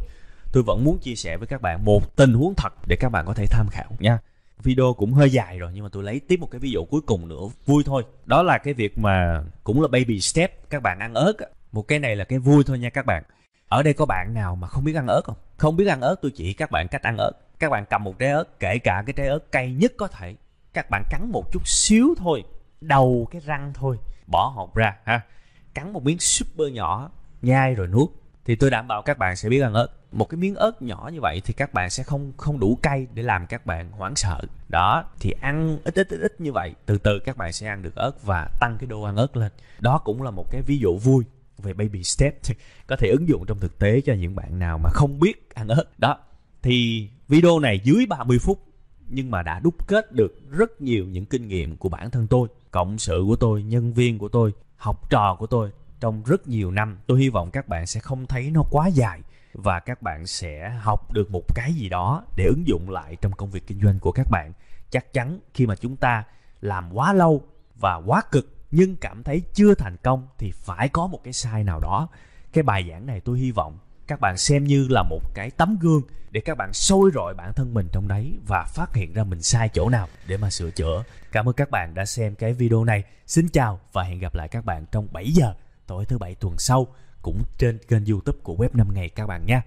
tôi 0.52 0.62
vẫn 0.62 0.84
muốn 0.84 0.98
chia 0.98 1.14
sẻ 1.14 1.36
với 1.36 1.46
các 1.46 1.62
bạn 1.62 1.84
một 1.84 2.16
tình 2.16 2.32
huống 2.32 2.54
thật 2.56 2.72
để 2.86 2.96
các 3.00 3.08
bạn 3.08 3.26
có 3.26 3.34
thể 3.34 3.46
tham 3.46 3.68
khảo 3.70 3.90
nha. 3.98 4.18
Video 4.62 4.92
cũng 4.92 5.12
hơi 5.12 5.30
dài 5.30 5.58
rồi, 5.58 5.70
nhưng 5.74 5.84
mà 5.84 5.88
tôi 5.92 6.02
lấy 6.02 6.20
tiếp 6.20 6.40
một 6.40 6.48
cái 6.50 6.58
ví 6.58 6.70
dụ 6.70 6.84
cuối 6.84 7.00
cùng 7.06 7.28
nữa 7.28 7.40
vui 7.66 7.82
thôi. 7.86 8.02
Đó 8.24 8.42
là 8.42 8.58
cái 8.58 8.74
việc 8.74 8.98
mà 8.98 9.44
cũng 9.64 9.82
là 9.82 9.88
baby 9.88 10.20
step, 10.20 10.70
các 10.70 10.82
bạn 10.82 10.98
ăn 10.98 11.14
ớt 11.14 11.32
một 11.72 11.88
cái 11.88 11.98
này 11.98 12.16
là 12.16 12.24
cái 12.24 12.38
vui 12.38 12.64
thôi 12.66 12.78
nha 12.78 12.90
các 12.90 13.06
bạn. 13.06 13.22
Ở 13.68 13.82
đây 13.82 13.94
có 13.94 14.06
bạn 14.06 14.34
nào 14.34 14.56
mà 14.56 14.68
không 14.68 14.84
biết 14.84 14.96
ăn 14.96 15.06
ớt 15.06 15.20
không? 15.24 15.36
Không 15.56 15.76
biết 15.76 15.86
ăn 15.86 16.00
ớt, 16.00 16.16
tôi 16.22 16.30
chỉ 16.34 16.52
các 16.52 16.70
bạn 16.70 16.88
cách 16.88 17.02
ăn 17.02 17.16
ớt. 17.16 17.32
Các 17.58 17.70
bạn 17.70 17.84
cầm 17.90 18.04
một 18.04 18.18
trái 18.18 18.30
ớt, 18.30 18.60
kể 18.60 18.78
cả 18.78 19.02
cái 19.06 19.12
trái 19.12 19.26
ớt 19.26 19.52
cay 19.52 19.72
nhất 19.72 19.92
có 19.98 20.08
thể, 20.08 20.34
các 20.72 20.90
bạn 20.90 21.02
cắn 21.10 21.30
một 21.32 21.52
chút 21.52 21.68
xíu 21.68 22.14
thôi, 22.18 22.44
đầu 22.80 23.28
cái 23.30 23.40
răng 23.40 23.72
thôi, 23.74 23.96
bỏ 24.26 24.46
hột 24.46 24.74
ra 24.74 24.96
ha. 25.04 25.20
Cắn 25.74 25.92
một 25.92 26.02
miếng 26.04 26.18
super 26.18 26.72
nhỏ, 26.72 27.10
nhai 27.42 27.74
rồi 27.74 27.86
nuốt 27.86 28.10
thì 28.50 28.56
tôi 28.56 28.70
đảm 28.70 28.88
bảo 28.88 29.02
các 29.02 29.18
bạn 29.18 29.36
sẽ 29.36 29.48
biết 29.48 29.60
ăn 29.60 29.74
ớt 29.74 29.86
một 30.12 30.28
cái 30.28 30.38
miếng 30.38 30.54
ớt 30.54 30.82
nhỏ 30.82 31.10
như 31.12 31.20
vậy 31.20 31.42
thì 31.44 31.54
các 31.54 31.74
bạn 31.74 31.90
sẽ 31.90 32.02
không 32.02 32.32
không 32.36 32.60
đủ 32.60 32.78
cay 32.82 33.06
để 33.14 33.22
làm 33.22 33.46
các 33.46 33.66
bạn 33.66 33.90
hoảng 33.90 34.16
sợ. 34.16 34.40
Đó, 34.68 35.04
thì 35.20 35.30
ăn 35.40 35.78
ít 35.84 35.94
ít 35.94 36.08
ít 36.08 36.20
ít 36.20 36.40
như 36.40 36.52
vậy, 36.52 36.74
từ 36.86 36.98
từ 36.98 37.18
các 37.18 37.36
bạn 37.36 37.52
sẽ 37.52 37.66
ăn 37.66 37.82
được 37.82 37.94
ớt 37.94 38.12
và 38.22 38.48
tăng 38.60 38.76
cái 38.80 38.86
độ 38.86 39.02
ăn 39.02 39.16
ớt 39.16 39.36
lên. 39.36 39.52
Đó 39.80 39.98
cũng 40.04 40.22
là 40.22 40.30
một 40.30 40.50
cái 40.50 40.62
ví 40.62 40.78
dụ 40.78 40.98
vui 40.98 41.24
về 41.58 41.72
baby 41.72 42.04
step. 42.04 42.34
Có 42.86 42.96
thể 42.96 43.08
ứng 43.08 43.28
dụng 43.28 43.44
trong 43.46 43.58
thực 43.58 43.78
tế 43.78 44.00
cho 44.00 44.14
những 44.14 44.34
bạn 44.34 44.58
nào 44.58 44.78
mà 44.78 44.90
không 44.92 45.20
biết 45.20 45.54
ăn 45.54 45.68
ớt. 45.68 45.84
Đó, 45.98 46.16
thì 46.62 47.08
video 47.28 47.58
này 47.58 47.80
dưới 47.84 48.06
30 48.06 48.38
phút, 48.38 48.58
nhưng 49.08 49.30
mà 49.30 49.42
đã 49.42 49.60
đúc 49.60 49.88
kết 49.88 50.12
được 50.12 50.50
rất 50.50 50.80
nhiều 50.82 51.04
những 51.04 51.26
kinh 51.26 51.48
nghiệm 51.48 51.76
của 51.76 51.88
bản 51.88 52.10
thân 52.10 52.26
tôi, 52.26 52.48
cộng 52.70 52.98
sự 52.98 53.24
của 53.26 53.36
tôi, 53.36 53.62
nhân 53.62 53.92
viên 53.92 54.18
của 54.18 54.28
tôi, 54.28 54.52
học 54.76 55.10
trò 55.10 55.36
của 55.38 55.46
tôi 55.46 55.70
trong 56.00 56.22
rất 56.22 56.48
nhiều 56.48 56.70
năm, 56.70 56.98
tôi 57.06 57.20
hy 57.20 57.28
vọng 57.28 57.50
các 57.50 57.68
bạn 57.68 57.86
sẽ 57.86 58.00
không 58.00 58.26
thấy 58.26 58.50
nó 58.50 58.62
quá 58.70 58.86
dài 58.86 59.20
và 59.52 59.80
các 59.80 60.02
bạn 60.02 60.26
sẽ 60.26 60.70
học 60.80 61.12
được 61.12 61.30
một 61.30 61.54
cái 61.54 61.72
gì 61.72 61.88
đó 61.88 62.24
để 62.36 62.44
ứng 62.44 62.66
dụng 62.66 62.90
lại 62.90 63.16
trong 63.20 63.32
công 63.32 63.50
việc 63.50 63.66
kinh 63.66 63.80
doanh 63.80 63.98
của 63.98 64.12
các 64.12 64.26
bạn 64.30 64.52
chắc 64.90 65.12
chắn 65.12 65.38
khi 65.54 65.66
mà 65.66 65.76
chúng 65.76 65.96
ta 65.96 66.24
làm 66.60 66.90
quá 66.92 67.12
lâu 67.12 67.42
và 67.74 67.96
quá 68.06 68.22
cực 68.32 68.56
nhưng 68.70 68.96
cảm 68.96 69.22
thấy 69.22 69.42
chưa 69.54 69.74
thành 69.74 69.96
công 70.02 70.28
thì 70.38 70.50
phải 70.50 70.88
có 70.88 71.06
một 71.06 71.20
cái 71.24 71.32
sai 71.32 71.64
nào 71.64 71.80
đó 71.80 72.08
cái 72.52 72.62
bài 72.62 72.86
giảng 72.90 73.06
này 73.06 73.20
tôi 73.20 73.38
hy 73.38 73.50
vọng 73.50 73.78
các 74.06 74.20
bạn 74.20 74.36
xem 74.36 74.64
như 74.64 74.86
là 74.90 75.02
một 75.02 75.34
cái 75.34 75.50
tấm 75.50 75.76
gương 75.80 76.02
để 76.30 76.40
các 76.40 76.56
bạn 76.56 76.72
soi 76.72 77.10
rọi 77.14 77.34
bản 77.34 77.52
thân 77.52 77.74
mình 77.74 77.88
trong 77.92 78.08
đấy 78.08 78.38
và 78.46 78.64
phát 78.64 78.94
hiện 78.94 79.12
ra 79.12 79.24
mình 79.24 79.42
sai 79.42 79.68
chỗ 79.68 79.88
nào 79.88 80.08
để 80.26 80.36
mà 80.36 80.50
sửa 80.50 80.70
chữa. 80.70 81.04
Cảm 81.32 81.48
ơn 81.48 81.54
các 81.54 81.70
bạn 81.70 81.94
đã 81.94 82.04
xem 82.04 82.34
cái 82.34 82.52
video 82.52 82.84
này. 82.84 83.04
Xin 83.26 83.48
chào 83.48 83.80
và 83.92 84.02
hẹn 84.02 84.18
gặp 84.18 84.34
lại 84.34 84.48
các 84.48 84.64
bạn 84.64 84.86
trong 84.92 85.08
7 85.12 85.30
giờ 85.30 85.54
tối 85.90 86.04
thứ 86.04 86.18
bảy 86.18 86.34
tuần 86.34 86.58
sau, 86.58 86.86
cũng 87.22 87.42
trên 87.58 87.78
kênh 87.88 88.04
youtube 88.04 88.38
của 88.42 88.54
web 88.54 88.68
5 88.72 88.94
ngày 88.94 89.08
các 89.08 89.26
bạn 89.26 89.46
nha 89.46 89.62